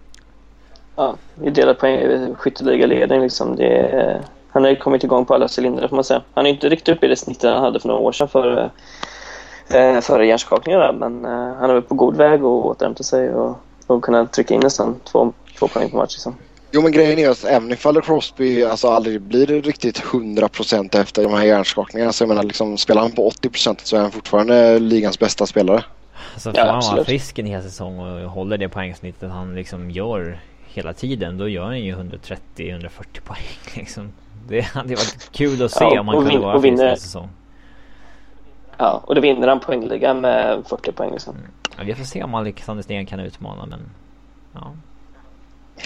[0.95, 3.55] Ja, vi delar poäng skytteligaledning liksom.
[3.55, 6.21] Det, han har ju kommit igång på alla cylindrar får man säga.
[6.33, 8.69] Han är inte riktigt uppe i det snittet han hade för några år sedan före,
[9.73, 10.91] eh, före hjärnskakningarna.
[10.91, 13.57] Men eh, han är väl på god väg att återhämta sig och,
[13.87, 16.13] och kunna trycka in nästan två, två poäng på match.
[16.13, 16.35] Liksom.
[16.71, 21.33] Jo men grejen är att även ifall Crosby alltså aldrig blir riktigt 100% efter de
[21.33, 25.19] här hjärnskakningarna så jag menar liksom spelar han på 80% så är han fortfarande ligans
[25.19, 25.83] bästa spelare.
[26.33, 29.91] Alltså får ja, han vara frisk en hel säsong och håller det poängsnittet han liksom
[29.91, 32.89] gör hela tiden då gör han ju 130-140
[33.25, 33.37] poäng
[33.75, 34.11] liksom.
[34.47, 37.29] Det hade varit kul att se ja, om han kunde vara frisk en säsong.
[38.79, 41.35] Ja, och då vinner han poängligan med 40 poäng liksom.
[41.35, 41.51] Mm.
[41.77, 43.79] Ja, vi får se om Alexander Sten kan utmana men
[44.53, 44.73] ja.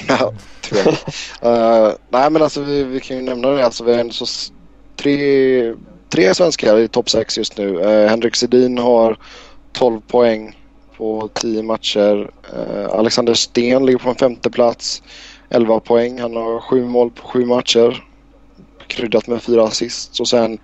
[0.07, 0.87] Ja, tyvärr.
[0.87, 3.65] uh, nej men alltså vi, vi, kan ju nämna det.
[3.65, 4.25] Alltså, vi har ändå så
[4.95, 5.75] tre,
[6.09, 7.67] tre svenskar i topp 6 just nu.
[7.67, 9.17] Uh, Henrik Sedin har
[9.71, 10.57] 12 poäng
[10.97, 12.31] på 10 matcher.
[12.53, 15.03] Uh, Alexander Sten ligger på en femte plats.
[15.49, 16.19] 11 poäng.
[16.19, 18.03] Han har 7 mål på 7 matcher.
[18.87, 20.19] Kryddat med 4 assist.
[20.19, 20.59] Och sen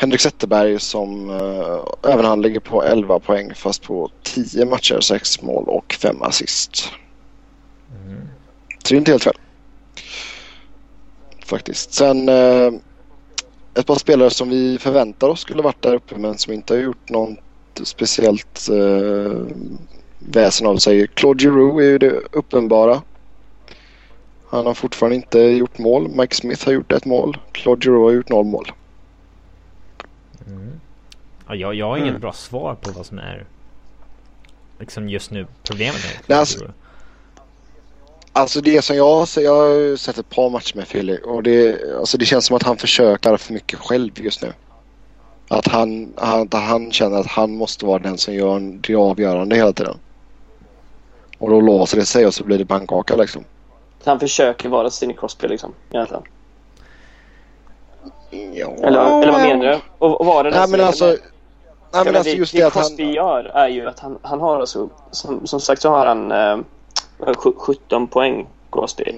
[0.00, 5.42] Henrik Zetterberg som uh, även han ligger på 11 poäng fast på 10 matcher, 6
[5.42, 6.76] mål och 5 assist.
[8.84, 9.36] Så det är inte helt fel.
[11.44, 11.94] Faktiskt.
[11.94, 12.72] Sen eh,
[13.74, 16.80] ett par spelare som vi förväntar oss skulle varit där uppe men som inte har
[16.80, 17.38] gjort något
[17.82, 19.32] speciellt eh,
[20.18, 21.06] väsen av sig.
[21.06, 23.02] Claude Giroux är ju det uppenbara.
[24.48, 26.08] Han har fortfarande inte gjort mål.
[26.08, 27.38] Mike Smith har gjort ett mål.
[27.52, 28.72] Claude Giroux har gjort noll mål.
[30.50, 30.80] Mm.
[31.48, 32.20] Ja, jag, jag har inget mm.
[32.20, 33.44] bra svar på vad som är
[34.78, 36.72] liksom just nu problemet alltså,
[38.32, 41.82] Alltså det som jag ser, jag har sett ett par matcher med Philly och det,
[41.98, 44.52] alltså det känns som att han försöker för mycket själv just nu.
[45.48, 49.56] Att han, han, att han känner att han måste vara den som gör det avgörande
[49.56, 49.98] hela tiden.
[51.38, 53.44] Och då låser det sig och så blir det pannkaka liksom.
[54.04, 56.22] Han försöker vara Sidney Crosby liksom, egentligen.
[58.30, 58.74] Ja.
[58.82, 59.78] Eller, eller vad menar du?
[59.98, 61.16] Och, och vara den Nej men alltså...
[61.92, 62.82] Nej men alltså just det, det att han...
[62.82, 66.32] Crosby gör är ju att han, han har alltså, som, som sagt så har han
[66.32, 66.58] eh,
[67.56, 69.14] 17 poäng Crosby.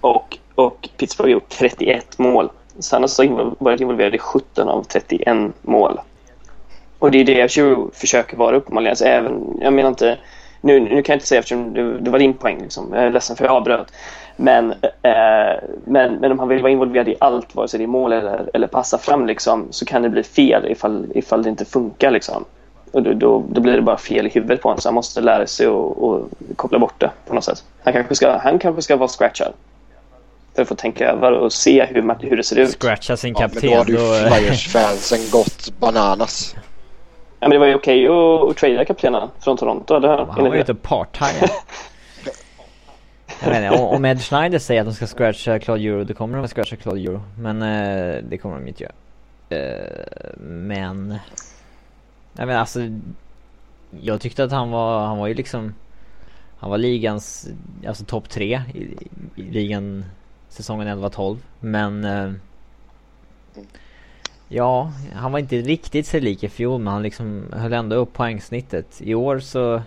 [0.00, 2.50] Och, och Pittsburgh har gjort 31 mål.
[2.78, 6.00] Så han har alltså varit involverad i 17 av 31 mål.
[6.98, 8.90] Och det är det Giroud försöker vara uppenbarligen.
[8.90, 10.18] Alltså även, jag menar inte...
[10.64, 12.62] Nu, nu kan jag inte säga eftersom det, det var din poäng.
[12.62, 12.92] Liksom.
[12.92, 13.92] Jag är ledsen för jag avbröt.
[14.36, 17.86] Men, eh, men, men om han vill vara involverad i allt, vare sig det är
[17.86, 21.64] mål eller, eller passa fram, liksom, så kan det bli fel ifall, ifall det inte
[21.64, 22.10] funkar.
[22.10, 22.44] Liksom.
[22.92, 25.20] Och då, då, då, blir det bara fel i huvudet på honom så han måste
[25.20, 27.64] lära sig att koppla bort det på något sätt.
[27.82, 29.52] Han kanske ska, han kanske ska vara scratchad.
[30.54, 32.80] För att få tänka över och se hur, hur det ser ut.
[32.80, 33.70] Scratcha sin kapten.
[33.70, 36.54] Ja, men då hade ju Flyers-fansen gått bananas.
[37.44, 40.24] Ja, men det var ju okej okay att, att trada kaptenen från Toronto, eller hur?
[40.24, 41.48] Han var ju inte part-time.
[43.44, 46.44] Jag inte, om Ed Schneider säger att de ska scratcha Claude Euro, då kommer de
[46.44, 47.20] att scratcha Claude Euro.
[47.38, 48.92] Men eh, det kommer de inte göra.
[49.48, 51.08] Eh, men
[52.32, 52.80] Nej men alltså
[54.00, 55.74] Jag tyckte att han var, han var ju liksom
[56.58, 57.48] Han var ligans,
[57.86, 60.04] alltså topp tre i, i ligan
[60.48, 62.32] säsongen 11-12 men eh,
[64.54, 68.12] Ja, han var inte riktigt sig lik i fjol men han liksom höll ändå upp
[68.12, 69.00] poängsnittet.
[69.02, 69.82] I år så...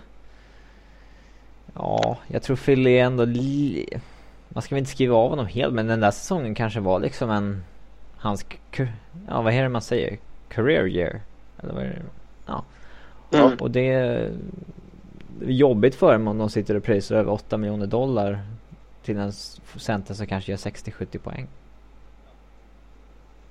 [1.74, 3.24] Ja, jag tror Philly ändå...
[3.24, 3.86] Li...
[4.48, 7.30] Man ska väl inte skriva av honom helt men den där säsongen kanske var liksom
[7.30, 7.64] en...
[8.16, 8.46] Hans...
[9.28, 10.18] Ja, vad är det man säger?
[10.48, 11.20] Career year?
[11.62, 12.02] Eller vad är det?
[12.46, 12.64] Ja.
[13.32, 13.58] Mm.
[13.60, 14.32] Och det är
[15.40, 18.40] jobbigt för dem om de sitter och pröjsar över 8 miljoner dollar
[19.02, 19.32] till en
[19.76, 21.46] center som kanske gör 60-70 poäng.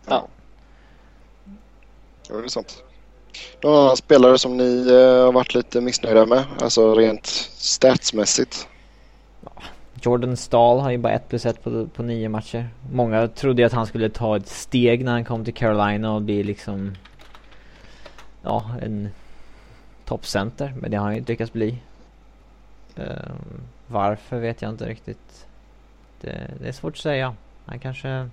[0.07, 0.27] Ja.
[2.29, 2.83] Ja, det är sant.
[3.63, 6.45] Någon annan spelare som ni eh, har varit lite missnöjda med?
[6.59, 7.25] Alltså rent
[7.55, 8.67] statsmässigt?
[10.01, 12.69] Jordan Stahl har ju bara 1 plus 1 på, på nio matcher.
[12.91, 16.21] Många trodde ju att han skulle ta ett steg när han kom till Carolina och
[16.21, 16.95] bli liksom...
[18.41, 19.09] Ja, en
[20.05, 20.73] toppcenter.
[20.77, 21.77] Men det har han ju inte lyckats bli.
[22.95, 25.47] Um, varför vet jag inte riktigt.
[26.21, 27.35] Det, det, är svårt att säga.
[27.65, 28.29] Han kanske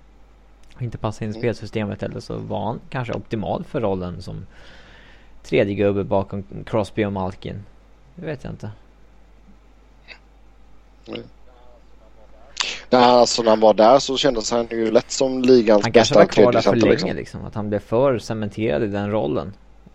[0.79, 1.41] inte passar in i mm.
[1.41, 4.45] spelsystemet eller så var han kanske optimal för rollen som
[5.43, 7.63] tredje gubbe bakom Crosby och Malkin.
[8.15, 8.71] Det vet jag inte.
[11.07, 11.21] Mm.
[12.89, 15.91] Nej, alltså när han var där så kändes han ju lätt som ligans bästa Han
[15.93, 17.15] kanske var kvar där för länge liksom.
[17.15, 17.45] liksom.
[17.45, 19.53] Att han blev för cementerad i den rollen.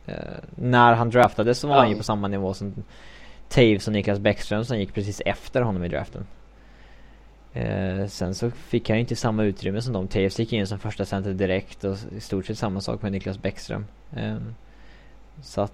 [0.08, 0.14] Uh,
[0.54, 1.82] när han draftades så var mm.
[1.82, 2.74] han ju på samma nivå som
[3.48, 6.26] Taves och Niklas Bäckström som gick precis efter honom i draften.
[7.56, 10.08] Uh, sen så fick han ju inte samma utrymme som dem.
[10.08, 13.38] Taves gick in som första center direkt och i stort sett samma sak med Niklas
[13.38, 13.86] Bäckström.
[14.16, 14.36] Uh,
[15.42, 15.72] så att,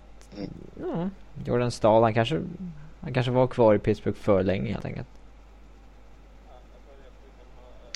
[0.80, 1.08] ja,
[1.44, 2.40] Jordan Stahl han kanske,
[3.00, 5.08] han kanske var kvar i Pittsburgh för länge helt enkelt.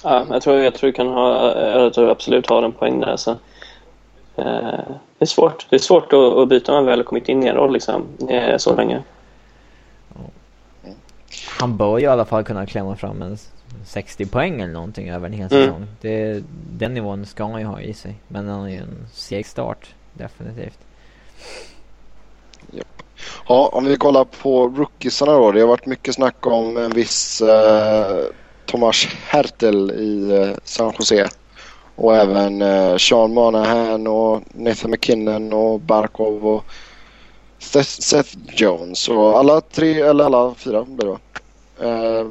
[0.02, 3.16] Ja, jag tror, jag tror du kan ha, jag tror absolut har en poäng där.
[3.16, 3.30] Så.
[4.36, 4.80] Eh,
[5.18, 5.66] det är svårt.
[5.70, 7.72] Det är svårt att, att byta när man väl har kommit in i en roll
[7.72, 9.02] liksom, eh, så länge.
[11.58, 13.38] Han bör ju i alla fall kunna klämma fram en
[13.84, 15.64] 60 poäng eller någonting över en hel mm.
[15.64, 15.86] säsong.
[16.00, 18.14] Det, den nivån ska han ju ha i sig.
[18.28, 20.78] Men han har ju en seg start, definitivt.
[23.48, 25.52] Ja, om vi kollar på rookiesarna då.
[25.52, 28.24] Det har varit mycket snack om en viss eh,
[28.66, 31.28] Thomas Hertel i eh, San Jose.
[31.96, 36.64] Och även eh, Sean Monahan och Nathan McKinnon och Barkov och
[37.58, 39.08] Seth Jones.
[39.08, 41.18] Och alla tre, eller alla fyra blir det va?
[41.80, 42.26] Eh,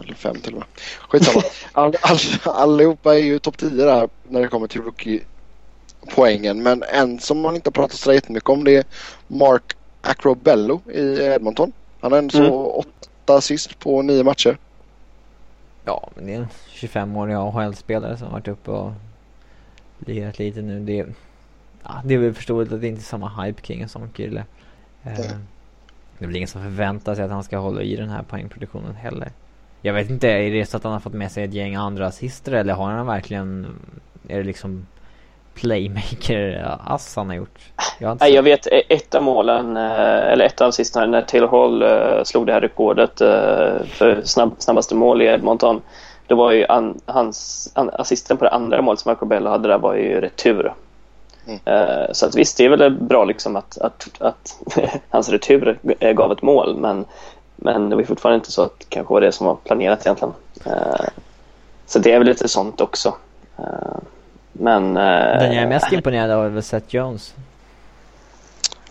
[0.00, 0.68] eller fem till och med.
[1.08, 1.42] Skitsamma.
[1.72, 6.62] all, all, allihopa är ju topp 10 där när det kommer till rookie-poängen.
[6.62, 8.84] Men en som man inte pratat så jättemycket om det är
[9.28, 11.72] Mark Acrobello i Edmonton.
[12.00, 12.50] Han har ändå mm.
[12.50, 14.58] så åtta assist på nio matcher.
[15.84, 18.92] Ja, men det är en 25-årig AHL-spelare som har varit uppe och
[19.98, 20.80] lirat lite nu.
[20.80, 21.06] Det,
[21.82, 24.44] ja, det är väl förståeligt att det inte är samma hype kring en sån kille.
[25.02, 25.30] Eh,
[26.20, 29.32] det väl ingen som förväntar sig att han ska hålla i den här poängproduktionen heller.
[29.82, 32.06] Jag vet inte, är det så att han har fått med sig ett gäng andra
[32.06, 33.66] assister eller har han verkligen,
[34.28, 34.86] är det liksom
[35.54, 37.58] playmaker-ass han har gjort?
[37.98, 41.82] Jag, har jag vet ett av målen, eh, eller ett av sista när Taylor Hall
[41.82, 45.82] uh, slog det här rekordet uh, för snabb, snabbaste mål i Edmonton.
[46.26, 49.78] Det var ju an, hans, an, assisten på det andra målet som Acrobello hade där
[49.78, 50.74] var ju retur.
[51.46, 51.58] Mm.
[51.68, 54.58] Uh, så att visst, det är väl bra liksom att, att, att
[55.10, 55.78] hans retur
[56.12, 57.04] gav ett mål men,
[57.60, 60.34] men det var fortfarande inte så att det kanske var det som var planerat egentligen.
[61.86, 63.14] så det är väl lite sånt också.
[64.52, 64.94] Men...
[64.94, 67.34] Den jag är mest imponerad av är väl Seth Jones.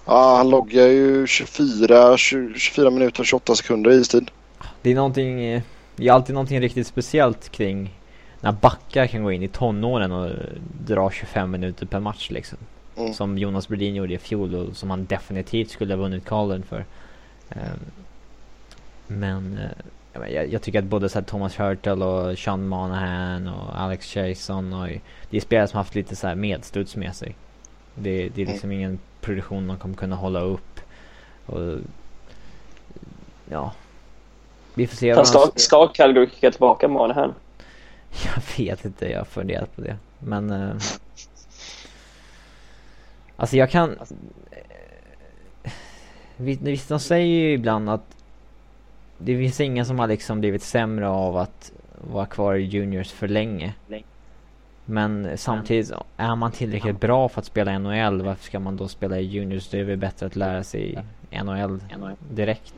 [0.10, 4.32] Ja, han loggar ju 24, 24 minuter och 28 sekunder i istid.
[4.82, 5.62] Det är någonting, eh,
[5.96, 8.00] det är alltid någonting riktigt speciellt kring
[8.42, 10.32] när backar kan gå in i tonåren och
[10.88, 12.58] dra 25 minuter per match liksom.
[12.98, 13.14] Mm.
[13.14, 16.86] Som Jonas Brodin gjorde i fjol och som han definitivt skulle ha vunnit Callen för.
[19.12, 24.16] Men eh, jag, jag, tycker att både så Thomas Hurtle och Sean Monahan och Alex
[24.16, 24.88] Jason och
[25.30, 27.36] det är spelare som haft lite så här medstuds med sig.
[27.96, 28.54] Det, det är mm.
[28.54, 28.80] liksom mm.
[28.80, 30.80] ingen produktion de kommer kunna hålla upp.
[31.46, 31.80] Och,
[33.50, 33.74] ja.
[34.74, 35.26] Vi får se.
[35.26, 37.34] Ska, ska Calgary kicka tillbaka Monahan?
[38.26, 39.98] Jag vet inte, jag har funderat på det.
[40.20, 40.52] Men...
[40.52, 40.76] Uh,
[43.36, 43.90] alltså jag kan...
[43.90, 45.72] Uh,
[46.38, 48.19] visst, de säger ju ibland att
[49.20, 51.72] det finns ingen som har liksom blivit sämre av att
[52.12, 53.74] vara kvar i juniors för länge.
[54.86, 59.20] Men samtidigt, är man tillräckligt bra för att spela NHL, varför ska man då spela
[59.20, 59.68] i juniors?
[59.68, 61.04] Det är väl bättre att lära sig
[61.44, 61.80] NHL
[62.30, 62.74] direkt.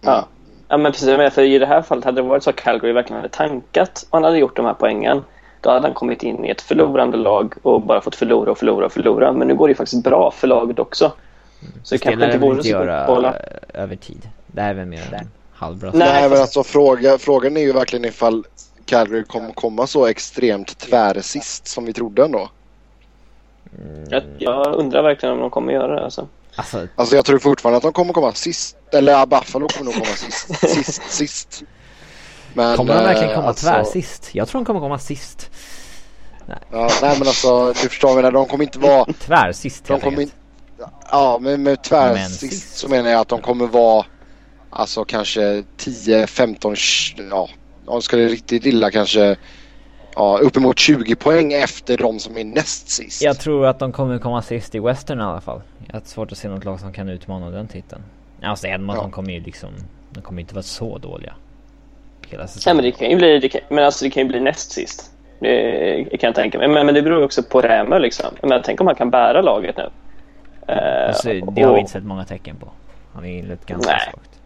[0.00, 0.26] Ja.
[0.68, 1.34] ja, men precis.
[1.34, 4.16] För i det här fallet hade det varit så att Calgary verkligen hade tankat och
[4.16, 5.24] han hade gjort de här poängen.
[5.60, 8.86] Då hade han kommit in i ett förlorande lag och bara fått förlora och förlora
[8.86, 9.32] och förlora.
[9.32, 11.04] Men nu går det ju faktiskt bra för laget också.
[11.04, 11.72] Mm.
[11.82, 13.34] Så det kanske inte vore så göra
[13.74, 14.28] över tid.
[14.58, 18.44] Det är väl mer en halvbra Nej, men alltså fråga, frågan är ju verkligen ifall
[18.86, 22.50] Calgary kommer komma så extremt tvärsist som vi trodde ändå.
[24.08, 26.04] Jag, jag undrar verkligen om de kommer göra det.
[26.04, 26.28] Alltså.
[26.56, 28.76] Alltså, Alltså jag tror fortfarande att de kommer komma sist.
[28.92, 30.68] Eller ja, Buffalo kommer nog komma sist.
[30.68, 31.62] sist, sist.
[32.54, 34.28] Men, kommer de verkligen eh, komma alltså, tvärsist?
[34.32, 35.50] Jag tror de kommer komma sist.
[36.46, 38.32] Ja, nej men alltså du förstår vad jag.
[38.32, 39.04] De kommer inte vara...
[39.04, 40.34] Tvärsist De helt kommer enkelt.
[40.78, 40.90] inte...
[41.10, 42.76] Ja, men med tvär Men sist.
[42.78, 44.04] så menar jag att de kommer vara
[44.70, 46.74] alltså kanske 10, 15,
[47.30, 47.48] ja,
[47.86, 49.36] ja ska det riktigt illa kanske
[50.14, 53.22] ja, uppemot 20 poäng efter de som är näst sist.
[53.22, 55.60] Jag tror att de kommer komma sist i Western i alla fall.
[55.86, 58.02] Jag har svårt att se något lag som kan utmana den titeln.
[58.42, 59.10] Alltså Edmonton Ja.
[59.14, 59.70] kommer ju liksom,
[60.10, 61.34] de kommer inte vara så dåliga.
[62.28, 62.76] Hela Ja, säsongen.
[62.76, 65.12] men det kan ju bli, det kan, men alltså, det kan ju bli näst sist.
[65.40, 66.68] Det kan jag tänka mig.
[66.68, 68.26] Men, men det beror också på Rämö liksom.
[68.42, 69.90] Men tänk om han kan bära laget nu.
[70.68, 72.68] Eh, Alltså, det har vi inte sett många tecken på.
[73.14, 74.00] Han är inlett ganska Nej.
[74.12, 74.37] svagt.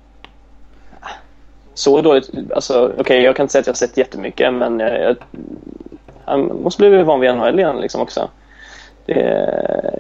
[1.75, 2.31] Så dåligt.
[2.55, 5.17] Alltså, Okej, jag kan inte säga att jag har sett jättemycket, men jag, jag,
[6.25, 8.31] han måste bli van vid NHL igen liksom också.
[9.07, 9.15] Det,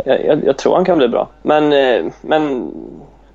[0.04, 1.30] jag, jag, jag tror han kan bli bra.
[1.42, 2.72] Men, eh, men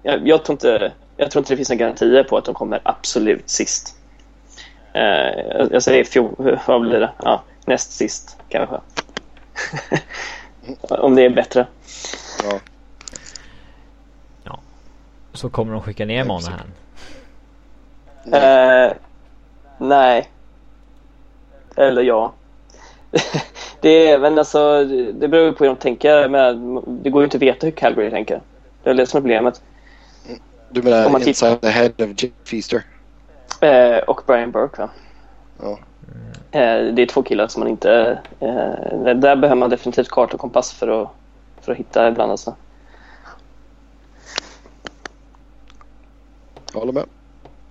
[0.03, 2.79] jag, jag, tror inte, jag tror inte det finns några garantier på att de kommer
[2.83, 3.95] absolut sist.
[4.93, 5.01] Eh,
[5.49, 7.09] jag, jag säger fjol, vad blir det?
[7.23, 8.75] Ja, näst sist kanske.
[10.89, 11.67] Om det är bättre.
[12.43, 12.59] Ja.
[15.33, 16.71] Så kommer de skicka ner Monahan.
[18.33, 18.93] Eh,
[19.77, 20.29] nej.
[21.75, 22.33] Eller ja.
[23.81, 26.29] det är men alltså, det beror på hur de tänker.
[26.29, 28.41] Men det går ju inte att veta hur Calgary tänker.
[28.83, 29.61] Det är det som är problemet.
[30.69, 32.83] Du menar man tittar- inside the head of Jake Feaster?
[33.61, 34.89] Eh, och Brian Burke va?
[35.61, 35.79] Ja.
[36.51, 38.19] Eh, det är två killar som man inte...
[38.39, 41.09] Eh, där behöver man definitivt karta och kompass för att,
[41.61, 42.55] för att hitta ibland alltså.
[46.73, 47.05] Jag håller med.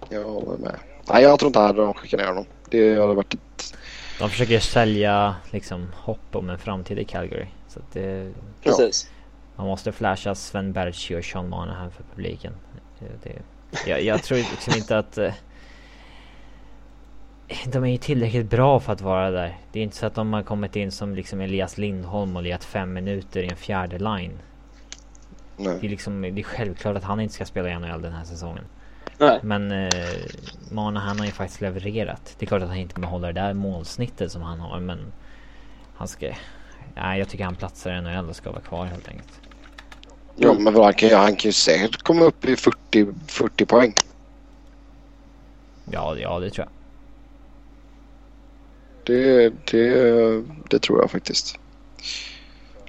[0.08, 0.76] Jag håller med.
[1.10, 2.46] Nej, jag tror inte att de skickar ner honom.
[2.70, 3.74] Det hade varit ett...
[4.18, 7.46] De försöker sälja liksom hopp om en framtid i Calgary.
[7.68, 8.32] Så att det,
[8.62, 9.10] Precis.
[9.56, 12.52] man måste flasha Sven Berchi och Sean Monahan för publiken.
[12.98, 13.42] Det, det,
[13.90, 15.18] jag, jag tror liksom inte att...
[15.18, 15.32] eh,
[17.66, 19.58] de är ju tillräckligt bra för att vara där.
[19.72, 22.64] Det är inte så att de har kommit in som liksom Elias Lindholm och legat
[22.64, 24.38] fem minuter i en fjärde line.
[25.56, 25.88] Det är Nej.
[25.88, 28.64] liksom, det är självklart att han inte ska spela i NHL den här säsongen.
[29.18, 29.40] Nej.
[29.42, 29.90] Men eh,
[30.70, 32.34] Monahan har ju faktiskt levererat.
[32.38, 35.12] Det är klart att han inte kommer hålla det där målsnittet som han har men
[35.96, 36.32] Han ska...
[36.94, 39.40] Nej jag tycker han platsar i NHL och ska vara kvar helt enkelt.
[40.36, 43.94] Ja, men vad, han, kan, han kan ju säkert komma upp i 40, 40 poäng.
[45.90, 46.72] Ja, ja det tror jag.
[49.04, 51.58] Det, det, det tror jag faktiskt.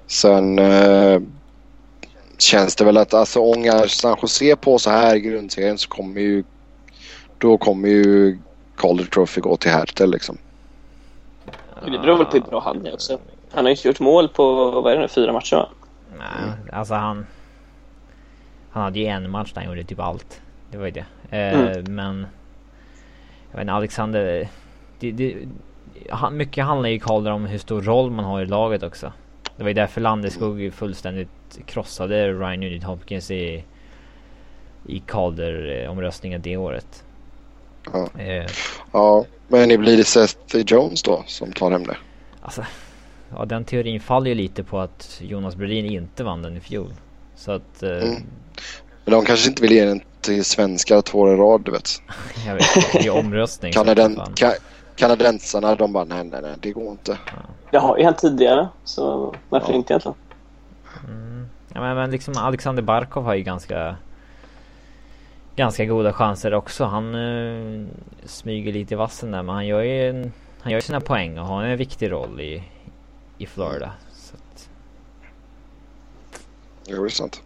[0.07, 1.21] Sen eh,
[2.37, 6.21] känns det väl att alltså ångar San Jose på så här i grundserien så kommer
[6.21, 6.43] ju
[7.37, 8.37] då kommer ju
[8.77, 10.37] Calder Trophy gå till Hertel liksom.
[11.85, 13.19] Det beror väl på hur bra han är också.
[13.51, 15.69] Han har ju inte gjort mål på, vad är det nu, fyra matcher va?
[16.17, 17.25] Nej, alltså han...
[18.69, 20.41] Han hade ju en match där han gjorde typ allt.
[20.71, 21.05] Det var ju det.
[21.29, 21.95] Eh, Mm.
[21.95, 22.27] Men...
[23.51, 24.49] Jag vet inte, Alexander...
[24.99, 25.35] Det, det,
[26.09, 29.11] han, mycket handlar ju Calder om hur stor roll man har i laget också.
[29.55, 31.29] Det var ju därför Landeskog fullständigt
[31.65, 33.63] krossade Ryan Nugent Hopkins i...
[34.89, 37.03] I Calder-omröstningen det året.
[37.93, 38.21] Ja.
[38.21, 38.45] Eh,
[38.91, 41.97] Ja, men det blir det Seth Jones då som tar hem det.
[42.41, 42.65] alltså...
[43.35, 46.93] Ja, den teorin faller ju lite på att Jonas Brodin inte vann den i fjol.
[47.35, 47.83] Så att...
[47.83, 48.23] Eh, Mm.
[49.05, 51.89] Men de kanske inte vill ge den till svenskar två år i rad du vet.
[52.45, 53.73] Jag vet inte, det är omröstning.
[53.73, 54.53] Kanaden, ka,
[54.95, 57.17] kanadensarna de bara nej nej nej det går inte.
[57.71, 59.75] Det har ju hänt tidigare, så varför Ja.
[59.75, 60.17] inte egentligen?
[61.07, 61.47] Mm.
[61.73, 63.95] Ja, men, men liksom Alexander Barkov har ju ganska
[65.55, 66.85] Ganska goda chanser också.
[66.85, 67.87] Han eh,
[68.25, 70.31] smyger lite i vassen där men han gör ju en,
[70.61, 72.63] Han gör sina poäng och har en viktig roll i
[73.37, 73.91] I Florida.
[74.13, 74.69] Så att,
[76.87, 77.41] Jo det är sant.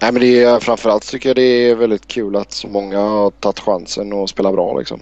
[0.00, 3.30] Nej men det är framförallt tycker jag det är väldigt kul att så många har
[3.30, 5.00] tagit chansen och spelar bra liksom.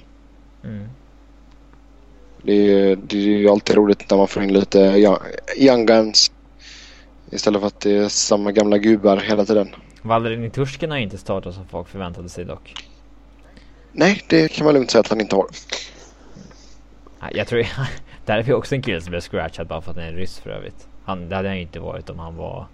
[0.65, 0.89] mm.
[2.43, 5.19] Det är, det är ju alltid roligt när man får in lite young,
[5.57, 6.33] young guns.
[7.31, 9.69] Istället för att det är samma gamla gubbar hela tiden.
[10.03, 12.75] Valderin Tursken har inte startat som folk förväntade sig dock.
[13.93, 15.47] Nej det kan man lugnt säga att han inte har.
[17.21, 17.67] Nej, Jag tror
[18.25, 20.39] Där är vi också en kille som blev scratchad bara för att han är ryss
[20.39, 20.89] för övrigt.
[21.05, 22.67] Han, det hade han ju inte varit om han var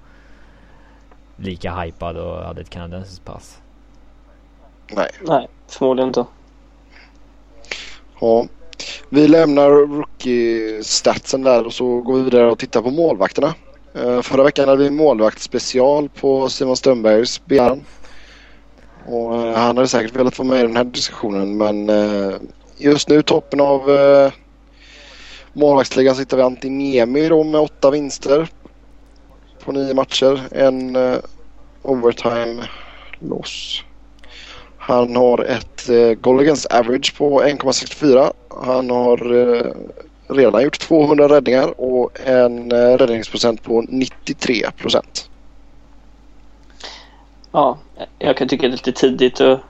[1.36, 3.58] Lika hypad och hade ett kanadensiskt pass.
[4.92, 5.10] Nej.
[5.20, 6.24] Nej, förmodligen inte.
[8.20, 8.46] Ja.
[9.08, 13.54] Vi lämnar rookie-statsen där och så går vi vidare och tittar på målvakterna.
[13.94, 17.84] Eh, förra veckan hade vi en målvaktsspecial på Simon Strömbergs begäran.
[19.06, 22.34] Och eh, han hade säkert velat vara med i den här diskussionen men eh,
[22.76, 24.32] just nu toppen av eh,
[25.52, 28.48] målvaktsligan sitter vi Antti Niemi då med åtta vinster.
[29.64, 30.40] på nio matcher.
[30.50, 31.18] En uh,
[31.82, 32.68] overtime
[33.18, 33.82] loss.
[34.78, 38.32] Han har ett uh, goal against average på 1,64.
[38.64, 39.72] Han har uh,
[40.32, 45.28] redan gjort 200 räddningar och en uh, räddningsprocent på 93 procent.
[47.52, 47.78] Ja,
[48.18, 49.60] jag kan tycka det är lite tidigt att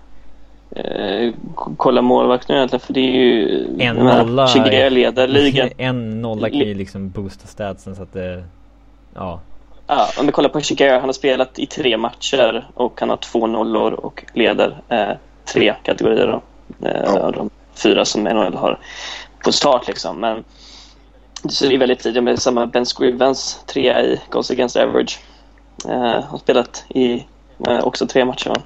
[0.70, 1.34] eh,
[1.76, 3.66] kolla målvakten egentligen för det är ju...
[3.78, 4.48] En nolla.
[4.90, 5.70] Leder ligan.
[5.78, 8.44] En nolla kan ju liksom boosta statsen så att det...
[9.14, 9.40] Ja.
[9.86, 13.16] Ja, om vi kollar på Chiguer, han har spelat i tre matcher och han har
[13.16, 15.10] två nollor och leder eh,
[15.52, 16.42] tre kategorier då.
[16.88, 17.20] Eh, ja.
[17.20, 17.50] Av de
[17.82, 18.78] fyra som NHL har
[19.44, 20.20] på start liksom.
[20.20, 20.44] Men
[21.48, 25.20] så det är väldigt tidigt med samma Ben Scrivens, trea i Goals Against Average.
[25.88, 27.26] Eh, har spelat i
[27.66, 28.62] eh, också tre matcher va?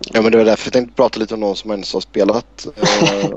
[0.00, 2.66] Ja men det var därför jag tänkte prata lite om någon som ens har spelat
[2.76, 3.30] eh,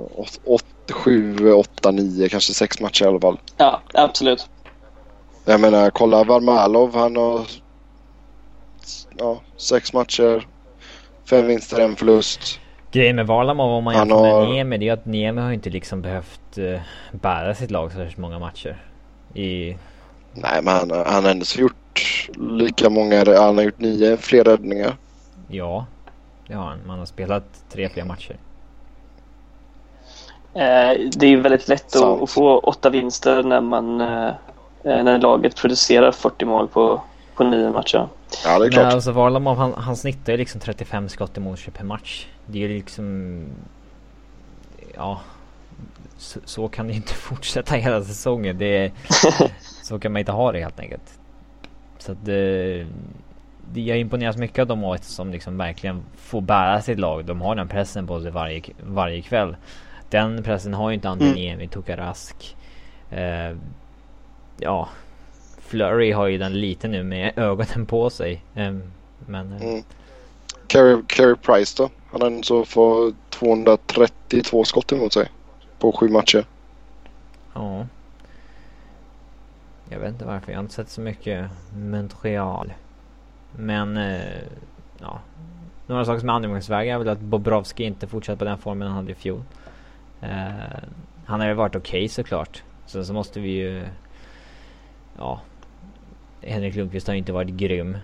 [0.92, 3.40] 7, 8, 9, kanske 6 matcher i alla fall.
[3.58, 4.50] Ja, absolut.
[5.46, 7.48] Jag menar kolla Varmalov, han har
[9.18, 10.48] ja, 6 matcher,
[11.26, 12.60] 5 vinster, en förlust.
[12.92, 14.42] Grejen med Varlamov om man jämför har...
[14.42, 16.80] med Niemi det är att Niemi har inte liksom behövt uh,
[17.12, 18.78] bära sitt lag så många matcher.
[19.34, 19.78] I...
[20.34, 24.96] Nej men han, han har ändå gjort lika många, han har gjort nio fler räddningar.
[25.48, 25.86] Ja,
[26.48, 26.80] det har han.
[26.88, 28.36] Man har spelat tre fler matcher.
[30.54, 34.28] Eh, det är ju väldigt lätt att, att, få åtta vinster när man eh,
[34.84, 37.02] eh när laget producerar 40 mål på,
[37.42, 38.08] på nio matcher.
[38.46, 38.84] Ja, det är klart.
[38.84, 42.28] Nej, alltså Varlamov han, han snittar ju liksom 35 skott i mål per match.
[42.46, 43.46] Det är ju liksom...
[44.96, 45.22] Ja...
[46.18, 48.58] Så, så, kan det ju inte fortsätta hela säsongen.
[48.58, 48.92] Det,
[49.84, 51.20] så kan man inte ha det helt enkelt.
[51.98, 52.88] Så att det
[53.74, 57.26] jag imponeras mycket av de AIK som liksom verkligen får bära sitt lag.
[57.26, 59.56] De har den pressen på sig varje, varje kväll.
[60.10, 61.70] Den pressen har ju inte Antoniemi, mm.
[61.70, 62.58] Tokarask.
[63.10, 63.56] Eh,
[64.60, 64.90] ja,
[65.72, 68.44] Flurry har ju den lite nu med ögonen på sig.
[68.56, 68.74] Eh,
[69.26, 69.54] men...
[69.54, 69.62] Eh.
[69.62, 69.84] Mm.
[70.68, 71.90] Carey, Carey Price då?
[72.12, 75.30] Han har så får 232 skott emot sig.
[75.80, 76.46] På sju matcher.
[77.54, 77.88] Ja.
[79.90, 80.52] Jag vet inte varför.
[80.52, 82.74] Jag har inte sett så mycket Montreal.
[83.56, 84.42] Men eh,
[85.00, 85.20] ja,
[85.88, 88.98] några saker som är anmärkningsvärda är väl att Bobrovski inte fortsatt på den formen han
[88.98, 89.44] hade i fjol.
[90.22, 90.52] Eh,
[91.26, 92.64] han har ju varit okej okay, såklart.
[92.86, 93.84] Sen så måste vi ju...
[95.18, 95.42] Ja.
[96.42, 97.98] Henrik Lundqvist har ju inte varit grym.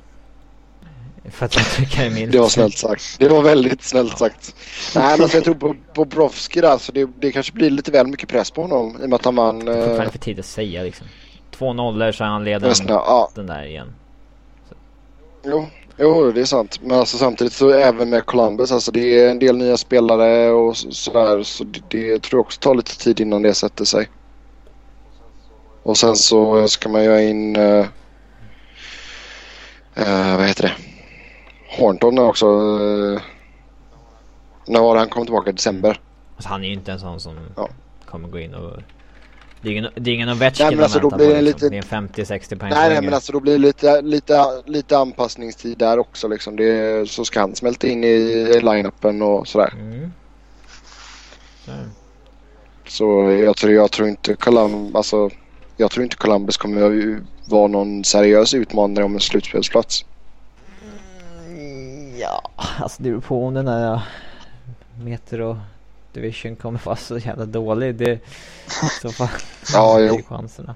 [1.30, 2.32] För att uttrycka det minst.
[2.32, 3.16] Det var snällt sagt.
[3.20, 4.56] Det var väldigt snällt sagt.
[4.96, 8.30] Nej men jag tror på Bobrovski där så det, det kanske blir lite väl mycket
[8.30, 9.60] press på honom i och med att han vann...
[9.60, 11.08] Det är fortfarande eh, för tid att säga liksom.
[11.52, 13.32] Två nollor så är han ledaren ja.
[13.36, 13.94] den där igen.
[15.46, 15.68] Jo,
[15.98, 16.80] jo, det är sant.
[16.82, 20.78] Men alltså samtidigt så även med Columbus, alltså det är en del nya spelare och
[20.78, 21.44] sådär.
[21.44, 24.10] Så det, det tror jag också tar lite tid innan det sätter sig.
[25.84, 27.56] Och sen så ska man göra in...
[27.56, 27.86] Uh,
[30.00, 30.74] uh, vad heter det?
[31.78, 32.48] Hornton också.
[32.48, 33.22] Uh,
[34.68, 35.52] när var det han kom tillbaka?
[35.52, 36.00] December?
[36.36, 37.70] Alltså han är ju inte en sån som ja.
[38.06, 38.82] kommer gå in och
[39.62, 41.70] det är ingen, det är ingen Ovechkin nej, alltså, då blir det, liksom.
[41.72, 41.88] lite...
[41.88, 45.78] det är 50-60 poäng Nej, nej men alltså då blir det lite, lite, lite anpassningstid
[45.78, 46.56] där också liksom.
[46.56, 49.74] Det, så ska han smälta in i, line-upen och sådär.
[49.74, 50.12] Mm.
[52.88, 55.30] Så jag tror, jag tror inte Columbus, alltså,
[55.78, 60.06] jag tror inte Columbus kommer vara någon seriös utmanare om en slutspelsplats.
[61.48, 64.02] Mm, ja, alltså det beror på om den där
[65.04, 65.60] Metro
[66.14, 67.96] Division kommer vara så jävla dålig.
[67.96, 68.20] Det,
[69.02, 69.30] så fall
[69.74, 70.22] ja, jo.
[70.28, 70.76] chanserna.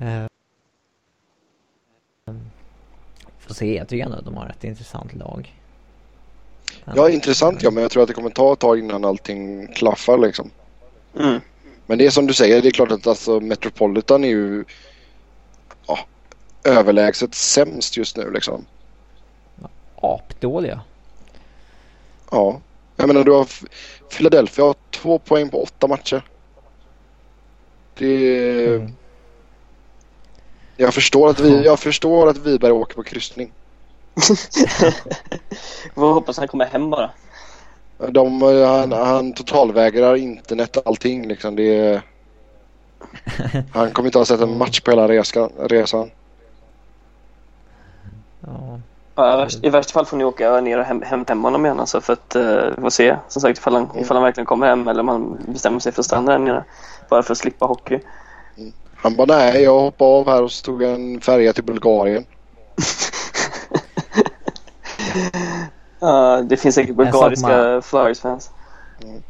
[0.00, 0.26] Uh,
[3.38, 5.54] får se, jag tycker ändå att de har ett intressant lag.
[6.84, 10.18] Ja, intressant ja, men jag tror att det kommer ta ett tag innan allting klaffar
[10.18, 10.50] liksom.
[11.18, 11.40] Mm.
[11.86, 14.64] Men det är som du säger, det är klart att alltså Metropolitan är ju
[15.86, 15.98] ja,
[16.64, 18.66] överlägset sämst just nu liksom.
[19.96, 20.80] Apdåliga.
[22.30, 22.60] Ja.
[22.96, 23.48] Jag menar du har
[24.10, 26.22] Philadelphia har två poäng på åtta matcher.
[27.94, 28.66] Det...
[28.66, 28.92] Mm.
[30.76, 33.52] Jag förstår att vi, jag förstår att Wiberg åker på kryssning.
[35.94, 37.10] Får hoppas han kommer hem bara.
[37.98, 41.56] De, han, han totalvägrar internet och allting liksom.
[41.56, 42.02] Det,
[43.72, 46.10] han kommer inte ha sett en match på hela resan.
[48.40, 48.80] Ja.
[49.16, 52.12] Ja, I värsta fall får ni åka ner och hämta hem honom igen alltså för
[52.12, 55.00] att uh, vi får se som sagt ifall han, ifall han verkligen kommer hem eller
[55.00, 56.64] om han bestämmer sig för att stanna där nere.
[57.08, 58.00] Bara för att slippa hockey.
[58.56, 58.72] Mm.
[58.96, 62.24] Han bara nej, jag hoppade av här och så tog en färja till Bulgarien.
[66.04, 67.82] uh, det finns säkert bulgariska man...
[67.82, 68.50] Flyers-fans.
[69.02, 69.22] Mm.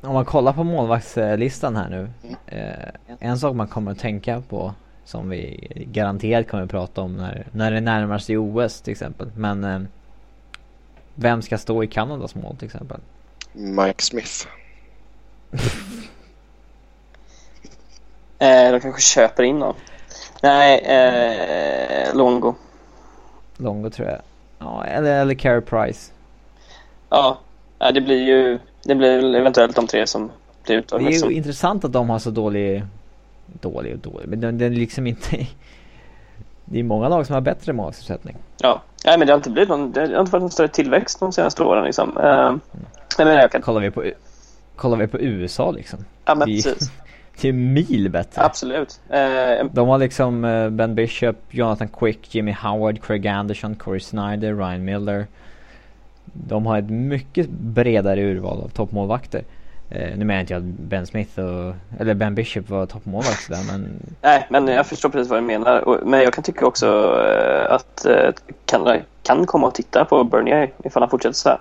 [0.00, 2.10] Om man kollar på målvaktslistan här nu.
[2.22, 2.36] Mm.
[2.46, 4.74] Eh, en sak man kommer att tänka på
[5.04, 9.30] Som vi garanterat kommer att prata om när, när det närmar sig OS till exempel.
[9.36, 9.80] Men eh,
[11.14, 13.00] vem ska stå i Kanadas mål till exempel?
[13.52, 14.46] Mike Smith.
[18.40, 19.74] Eh, de kanske köper in någon.
[20.42, 22.54] Nej, eh, Longo.
[23.56, 24.20] Longo tror jag.
[24.58, 26.12] Ja, eller, eller Carey Price.
[27.10, 27.38] Ja,
[27.94, 30.30] det blir ju det blir eventuellt de tre som
[30.64, 31.08] blir uttagna.
[31.08, 31.30] Det är ju som...
[31.30, 32.84] intressant att de har så dålig,
[33.46, 35.36] dålig och dålig, men den, den är liksom inte
[36.70, 38.36] Det är många lag som har bättre målsättning.
[38.58, 41.20] Ja, nej men det har inte blivit någon, det har inte varit någon större tillväxt
[41.20, 42.16] de senaste åren liksom.
[42.16, 42.56] Uh,
[43.18, 43.62] men jag kan...
[43.62, 44.04] kollar, vi på,
[44.76, 46.04] kollar vi på USA liksom.
[46.24, 46.90] Ja men det, precis.
[47.44, 48.42] Är mil bättre.
[48.42, 49.00] Absolut.
[49.10, 54.54] Uh, de har liksom uh, Ben Bishop, Jonathan Quick, Jimmy Howard, Craig Anderson, Corey Snyder,
[54.54, 55.26] Ryan Miller.
[56.24, 59.42] De har ett mycket bredare urval av toppmålvakter.
[59.90, 63.72] Eh, nu menar inte jag att Ben Smith och, eller Ben Bishop var toppmålvakt där
[63.72, 64.02] men...
[64.22, 66.00] Nej, men jag förstår precis vad du menar.
[66.04, 67.10] Men jag kan tycka också
[67.68, 68.06] att
[68.64, 71.58] Kanada kan komma och titta på Bernier ifall han fortsätter så här.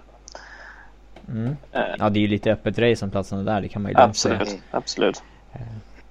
[1.29, 1.55] Mm.
[1.99, 4.49] Ja, det är ju lite öppet race om platserna där, det kan man ju Absolut,
[4.49, 4.61] säga.
[4.71, 5.23] absolut.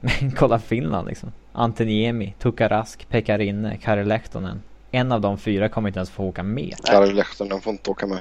[0.01, 1.33] Men kolla Finland liksom.
[1.53, 4.63] Antoniemi, Tukka Rask, Pekka Rinne, Kari Lehtonen.
[4.91, 6.75] En av de fyra kommer inte ens få åka med.
[6.85, 8.21] Kari Lehtonen får inte åka med.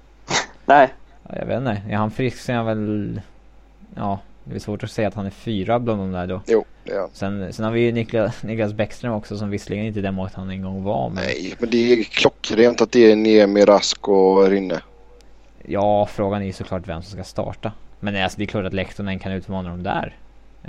[0.64, 0.88] Nej.
[1.28, 1.82] Ja, jag vet inte.
[1.88, 3.20] Är han frisk så är han väl...
[3.94, 6.40] Ja, det är svårt att säga att han är fyra bland de där då.
[6.46, 10.00] Jo, det är sen, sen har vi ju Niklas, Niklas Bäckström också som visserligen inte
[10.00, 11.10] är den målet han en gång var.
[11.10, 11.24] Men...
[11.24, 14.80] Nej, men det är klockrent att det är Niemi, Rask och Rinne.
[15.66, 17.72] Ja, frågan är ju såklart vem som ska starta.
[18.00, 20.16] Men alltså, det är klart att Lehtonen kan utmana dem där.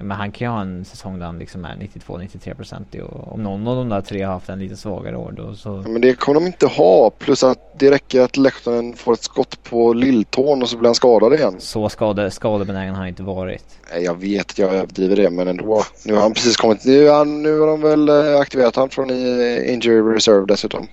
[0.02, 3.68] Men han kan ju ha en säsong där han liksom är 92-93% och om någon
[3.68, 5.82] av de där tre har haft en lite svagare år då så...
[5.86, 7.10] Ja, men det kommer de inte ha.
[7.10, 10.96] Plus att det räcker att Lehtonen får ett skott på lilltån och så blir han
[10.96, 11.56] skadad igen.
[11.60, 13.66] Så skade, skadebenägen har han inte varit.
[13.94, 15.84] Nej, jag vet att jag överdriver det men ändå.
[16.06, 16.86] Nu har han precis kommit.
[16.86, 20.88] Nu, han, nu har de väl eh, aktiverat han från injury reserve dessutom.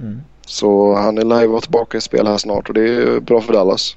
[0.00, 0.20] Mm.
[0.46, 3.52] Så han är live och tillbaka i spel här snart och det är bra för
[3.52, 3.96] Dallas.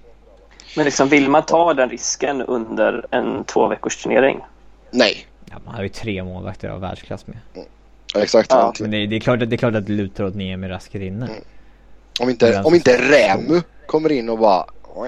[0.75, 4.39] Men liksom, vill man ta den risken under en två veckors turnering?
[4.91, 5.25] Nej.
[5.45, 7.37] Ja, man har ju tre målvakter av världsklass med.
[7.55, 7.67] Mm.
[8.13, 8.51] Ja, exakt.
[8.51, 8.73] Ja.
[8.79, 11.25] Men det, det, är klart, det är klart att det lutar åt Niemi Rasker inne.
[11.25, 11.41] Mm.
[12.19, 14.65] Om inte, om inte Rämu kommer in och bara...
[14.95, 15.07] Ja,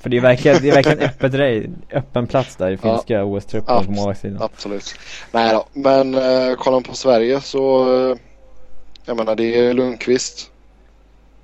[0.00, 3.22] för det är verkligen, det är verkligen öppet rej, öppen plats där i finska ja.
[3.22, 4.42] OS-truppen på målvaktssidan.
[4.42, 4.94] Absolut.
[5.32, 7.88] Nej då, men uh, kollar man på Sverige så...
[7.94, 8.16] Uh,
[9.04, 10.50] jag menar det är Lundqvist.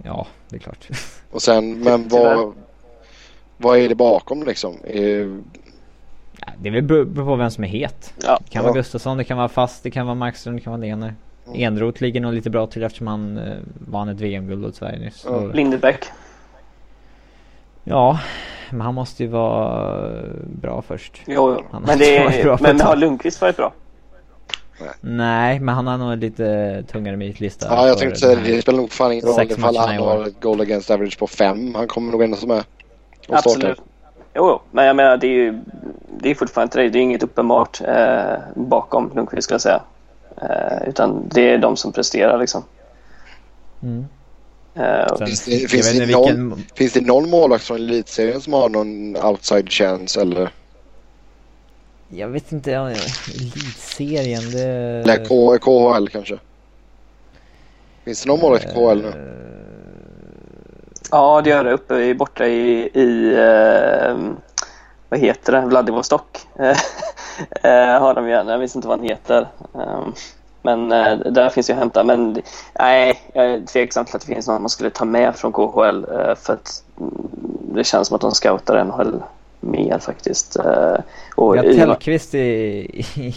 [0.03, 0.89] Ja, det är klart.
[1.37, 2.55] Och sen, men vad,
[3.57, 4.77] vad är det bakom liksom?
[4.85, 5.43] Är...
[6.39, 8.15] Ja, det beror på vem som är het.
[8.23, 8.39] Ja.
[8.45, 10.81] Det kan vara Gustafsson, det kan vara Fast, det kan vara Markström, det kan vara
[10.81, 11.15] Lener.
[11.47, 11.61] Mm.
[11.61, 13.57] Enroth ligger nog lite bra till eftersom han eh,
[13.89, 15.27] vann ett VM-guld åt Sverige nyss.
[15.27, 15.53] Mm.
[15.53, 16.05] Lindebäck.
[17.85, 18.21] Ja,
[18.71, 20.13] men han måste ju vara
[20.45, 21.23] bra först.
[21.27, 21.81] Jo, jo.
[21.87, 23.73] men, det är, men har Lundqvist varit bra?
[24.81, 24.91] Nej.
[25.01, 27.67] Nej, men han har nog lite tungare meritlista.
[27.71, 28.43] Ja, jag tänkte säga det.
[28.43, 31.75] Det spelar nog fan ingen roll ifall han har ett goal against average på fem.
[31.75, 32.65] Han kommer nog ändå som är.
[33.29, 33.79] Absolut.
[34.35, 35.61] Jo, jo, men jag menar det är ju
[36.21, 36.89] det är fortfarande inte det.
[36.89, 39.83] Det är inget uppenbart eh, bakom Lundqvist ska jag säga.
[40.43, 42.65] Eh, utan det är de som presterar liksom.
[43.83, 44.07] Mm.
[44.79, 46.65] Uh, finns, det, finns, det någon, vilken...
[46.75, 50.51] finns det någon målvakt från elitserien som har någon outside chance eller?
[52.09, 54.63] Jag vet inte, elitserien det...
[54.63, 56.39] Eller KHL kanske?
[58.05, 59.13] Finns det någon målvakt i KHL nu?
[61.11, 64.33] Ja, det gör det uppe borta i, i uh,
[65.09, 66.47] vad heter det, Vladivostok.
[66.61, 66.67] uh,
[68.01, 69.49] har de ju, jag minns inte vad han heter.
[69.73, 70.15] Um,
[70.63, 72.05] men uh, där finns ju att hämta.
[72.05, 72.43] Men
[72.79, 76.05] nej, jag är tveksam till att det finns någon man skulle ta med från KHL
[76.37, 77.29] för att mm,
[77.75, 79.23] det känns som att de scoutar NHL
[79.67, 80.57] mer faktiskt.
[80.59, 80.97] Uh,
[81.37, 82.39] och ja, Tellqvist i,
[83.17, 83.35] i,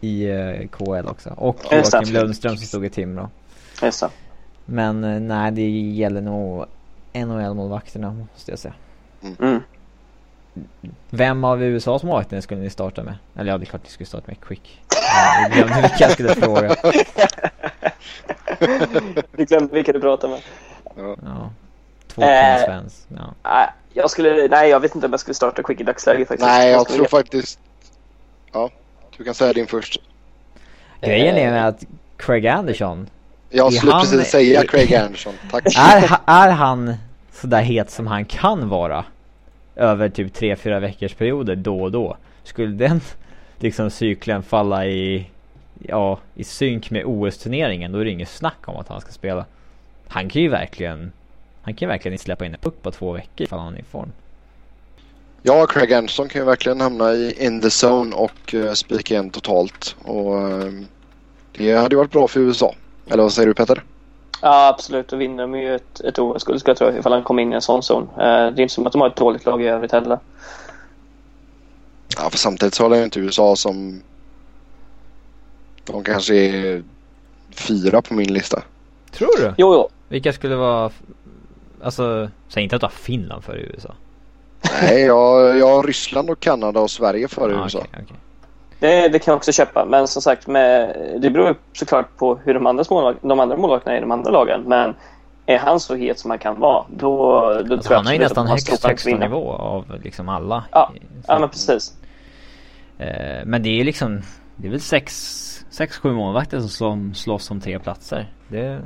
[0.00, 1.30] i uh, KL också.
[1.36, 3.28] Och Joakim Lundström som stod i Timrå.
[3.82, 4.08] Just det.
[4.64, 6.64] Men uh, nej, det gäller nog
[7.12, 8.74] NHL-målvakterna måste jag säga.
[9.40, 9.60] Mm.
[11.10, 13.14] Vem av USAs målvakter skulle ni starta med?
[13.36, 14.82] Eller ja, det är klart ni skulle starta med Quick.
[15.42, 16.76] Jag glömde vilka jag skulle fråga.
[19.36, 20.42] du glömde vilka du pratade med.
[21.22, 21.50] Ja.
[22.14, 22.22] Två
[22.66, 23.06] Svens.
[23.42, 23.70] Ja.
[23.92, 26.46] Jag skulle, nej jag vet inte om jag skulle starta Quick i dagsläget faktiskt.
[26.46, 27.58] Nej jag, jag tror faktiskt,
[28.52, 28.70] ja
[29.16, 30.00] du kan säga din först.
[31.00, 31.84] Grejen är med att
[32.16, 33.06] Craig Anderson.
[33.50, 35.64] Jag skulle han, precis säga Craig Anderson, tack.
[35.78, 36.94] Är, är han
[37.32, 39.04] sådär het som han kan vara?
[39.76, 42.16] Över typ 3-4 veckors perioder då och då.
[42.42, 43.00] Skulle den
[43.58, 45.30] liksom cykeln falla i,
[45.78, 49.44] ja, i synk med OS-turneringen då är det inget snack om att han ska spela.
[50.08, 51.12] Han kan ju verkligen
[51.64, 53.82] han kan verkligen inte släppa in en puck på två veckor ifall han är i
[53.82, 54.12] form.
[55.42, 59.30] Ja, Craig Anderson kan ju verkligen hamna i in the zone och uh, spika igen
[59.30, 59.96] totalt.
[60.04, 60.82] Och uh,
[61.52, 62.74] det hade ju varit bra för USA.
[63.06, 63.82] Eller vad säger du Petter?
[64.40, 67.42] Ja absolut, då vinner de ju ett, ett OS-guld skulle jag tro ifall han kommer
[67.42, 68.02] in i en sån zon.
[68.02, 70.18] Uh, det är inte som att de har ett dåligt lag i övrigt heller.
[72.16, 74.02] Ja, för samtidigt så håller ju inte USA som...
[75.84, 76.82] De kanske är
[77.54, 78.62] fyra på min lista.
[79.10, 79.54] Tror du?
[79.58, 79.88] Jo, jo.
[80.08, 80.90] Vilka skulle vara...
[81.84, 83.94] Alltså, säg inte att du har Finland för USA.
[84.82, 87.78] Nej, jag, jag har Ryssland och Kanada och Sverige före Ah, USA.
[87.78, 88.16] okej, okej.
[88.80, 89.84] Det, det kan jag också köpa.
[89.84, 93.98] Men som sagt, med, det beror såklart på hur de andra, de andra målvakterna är
[93.98, 94.62] i de andra lagen.
[94.66, 94.94] Men
[95.46, 98.12] är han så het som han kan vara, då, då Alltså, tror jag han har
[98.12, 99.26] ju nästan högst högsta vinna.
[99.26, 100.64] nivå av liksom alla.
[100.72, 100.90] Ja,
[101.26, 101.92] Så Ja, men precis.
[102.98, 104.22] Eh, men det är ju liksom,
[104.56, 105.14] det är väl sex,
[105.70, 108.32] sex sju målvakter som slåss om tre platser.
[108.48, 108.80] Det...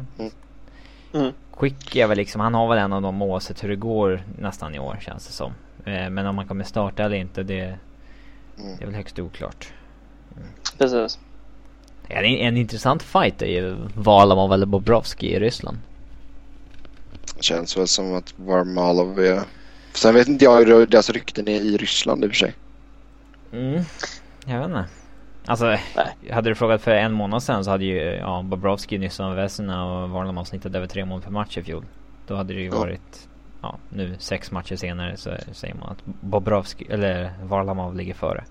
[1.12, 1.32] Mm.
[1.58, 4.74] Quick är väl liksom, han har väl en av de oavsett hur det går nästan
[4.74, 5.52] i år känns det som.
[5.84, 7.78] Eh, men om han kommer starta eller inte det,
[8.58, 8.76] Mm.
[8.76, 9.72] det är väl högst oklart.
[10.78, 11.18] precis.
[12.08, 15.78] En, en intressant fight är ju Varlamov eller Bobrovski i Ryssland.
[17.40, 19.40] Känns väl som att Varmalov är...
[19.92, 22.54] Sen vet inte jag hur deras rykten är i Ryssland i och för sig.
[23.52, 23.82] Mm,
[24.46, 24.84] jag vet inte.
[25.48, 26.32] Alltså, Nej.
[26.32, 30.10] hade du frågat för en månad sedan så hade ju ja, Bobrovski, Nysson Vesina och
[30.10, 31.84] Varlamov snittat över tre mål per match i fjol.
[32.26, 32.78] Då hade det ju Ja.
[32.78, 33.28] varit,
[33.62, 38.44] ja nu sex matcher senare så säger man att Bobrovski, eller Varlamov ligger före.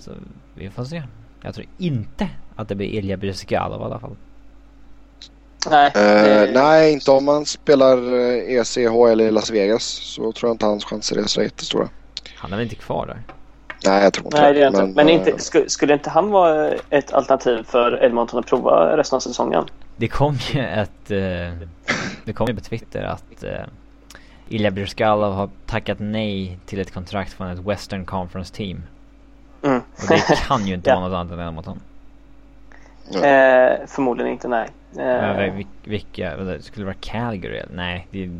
[0.00, 0.10] Så
[0.54, 1.02] vi får se.
[1.42, 4.16] Jag tror inte att det blir Ilja Bryskalov i alla fall.
[5.70, 9.84] Nej, Eh, det- nej, inte om man spelar eh, ECHL i Las Vegas.
[9.84, 11.88] Så tror jag inte hans chanser är så jättestora.
[12.36, 13.22] Han är väl inte kvar där?
[13.84, 14.86] Nej, jag tror inte Nej, det inte.
[14.86, 19.16] Men, eh, inte, skulle, skulle inte han vara ett alternativ för Edmonton att prova resten
[19.16, 19.64] av säsongen?
[19.96, 21.66] Det kom ju ett, eh,
[22.24, 23.50] det kom ju på Twitter att eh,
[24.48, 28.82] Ilja Bryskalov har tackat nej till ett kontrakt från ett Western Conference team.
[29.62, 29.76] Mm.
[29.78, 30.96] Och det kan ju inte Ja.
[31.00, 31.80] vara något annat än Edmonton.
[33.14, 34.68] eh, förmodligen inte, nej.
[34.94, 37.62] Men Eh, vil- Vilka, det skulle det vara Calgary?
[37.70, 38.30] Nej, det,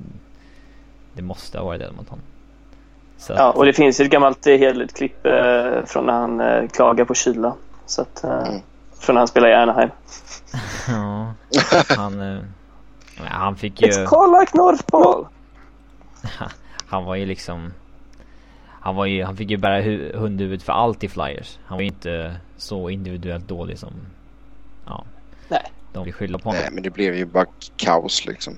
[1.15, 2.19] det måste ha varit Edmonton.
[3.23, 6.41] Så ja, och det finns ju ett gammalt eh, hederligt klipp eh, från när han
[6.41, 7.55] eh, klagar på kyla.
[7.87, 8.61] Så att, eh, Mm.
[9.01, 9.91] Från när han spelar i Anaheim.
[10.89, 11.33] ja,
[11.97, 12.43] han, eh,
[13.17, 15.27] ja, han fick ju, It's cold like North Pole!
[16.87, 17.73] han var ju liksom
[18.81, 21.59] han var ju, han fick ju bära hu- hundhuvud för allt i Flyers.
[21.67, 23.93] Han var ju inte så individuellt dålig som,
[24.87, 25.05] ja.
[25.49, 25.73] Nej.
[25.93, 26.61] De vill skylla på honom.
[26.63, 27.47] Nej, men det blev ju bara
[27.77, 28.55] kaos liksom.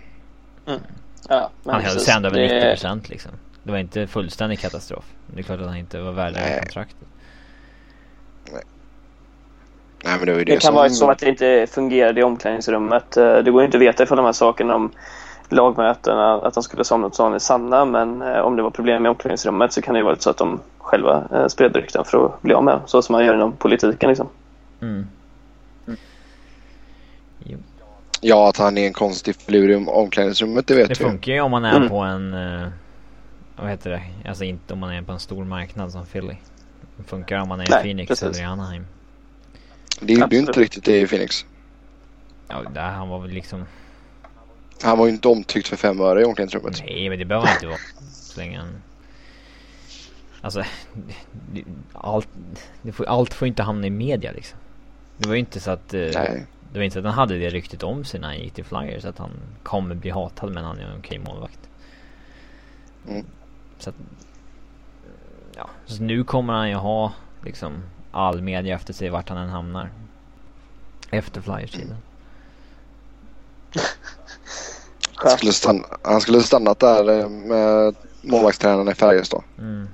[1.28, 3.30] Ja, men Han höll sig ändå över Det- 90% liksom.
[3.64, 5.04] Det var inte fullständig katastrof.
[5.26, 6.58] Det är klart att han inte var värd det Nej.
[6.60, 7.08] kontraktet.
[10.04, 10.74] Nej, men det var ju det, Det kan som...
[10.74, 13.16] vara så att det inte fungerade i omklädningsrummet.
[13.16, 14.90] Eh, Det går ju inte att veta ifall de här sakerna om
[15.48, 17.84] lagmötena, att de skulle somnat sån är sanna.
[17.84, 20.36] Men eh, om det var problem i omklädningsrummet så kan det ju vara så att
[20.36, 23.52] de själva eh, spred rykten för att bli av med Så som man gör inom
[23.52, 24.28] politiken liksom.
[24.80, 25.06] Mm.
[27.44, 27.58] Jo.
[28.20, 31.04] Ja, att han är en konstig filur i omklädningsrummet, det vet Det vi.
[31.04, 31.88] funkar ju om man är Mm.
[31.88, 32.34] på en,
[33.56, 34.02] vad heter det?
[34.28, 36.36] Alltså inte om man är på en stor marknad som Philly.
[36.96, 38.22] Det funkar om man är i Phoenix precis.
[38.22, 38.86] eller i Anaheim.
[40.00, 41.46] Det gjorde ju inte riktigt det i Phoenix.
[42.48, 43.64] Ja, där han var väl liksom,
[44.82, 46.82] Han var ju inte omtyckt för fem öre i omklädningsrummet.
[46.86, 47.78] nej men det behöver han inte vara.
[48.12, 48.82] Så länge han...
[50.40, 50.64] Alltså,
[51.52, 52.28] det- allt,
[52.82, 54.58] det får, allt får inte hamna i media liksom.
[55.16, 56.46] Det var ju inte så att, eh, Nej.
[56.72, 58.64] det var inte så att han hade det ryktet om sig när han gick till
[58.64, 59.04] Flyers.
[59.04, 59.30] Att han
[59.62, 61.58] kommer bli hatad men han är en okej målvakt.
[63.08, 63.24] Mm.
[63.84, 63.96] Så att,
[65.56, 67.12] ja, så nu kommer han ju ha
[67.42, 67.72] liksom
[68.12, 69.90] all media efter sig vart han än hamnar.
[71.10, 71.96] Efter Flyers-tiden.
[75.16, 79.42] Han skulle, stanna, han skulle stannat där eh, med målvaktstränaren i Färjestad.
[79.58, 79.88] Mm.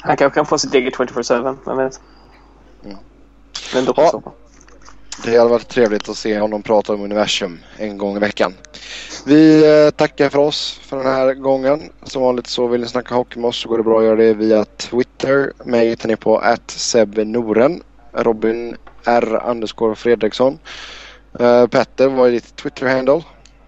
[0.00, 2.00] Han kanske kan få sitt eget 24-7, vem vet?
[2.84, 2.96] Mm.
[3.74, 4.32] Men då på Ja.
[5.24, 8.54] Det hade varit trevligt att se honom prata om universum en gång i veckan.
[9.26, 11.80] Vi eh, tackar för oss för den här gången.
[12.02, 14.16] Som vanligt så vill ni snacka hockey med oss så går det bra att göra
[14.16, 15.52] det via Twitter.
[15.64, 17.82] Mig hittar ni på @sebnoren.
[18.12, 19.42] Robin R.
[19.46, 20.58] underscore Fredriksson.
[21.40, 23.22] Eh, Petter, vad är ditt Twitter-handle?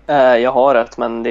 [0.06, 1.30] Eh, Jag har rätt men det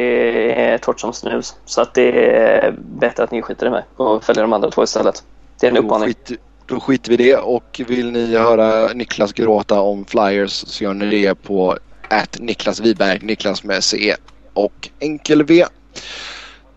[0.62, 1.56] är torrt som snus.
[1.66, 4.84] Så att det är bättre att ni skiter i mig och följer de andra två
[4.84, 5.24] istället.
[5.60, 6.08] Det är en uppmaning.
[6.08, 6.40] skit,
[6.72, 10.94] då skiter vi i det och vill ni höra Niklas gråta om Flyers så gör
[10.94, 11.78] ni det på
[12.10, 14.16] att Niklas Wiberg, Niklas med C
[14.54, 15.66] och enkel V.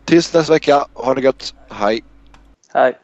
[0.05, 2.05] Tills nästa vecka, ha det gött, hej!
[2.75, 3.03] Hej.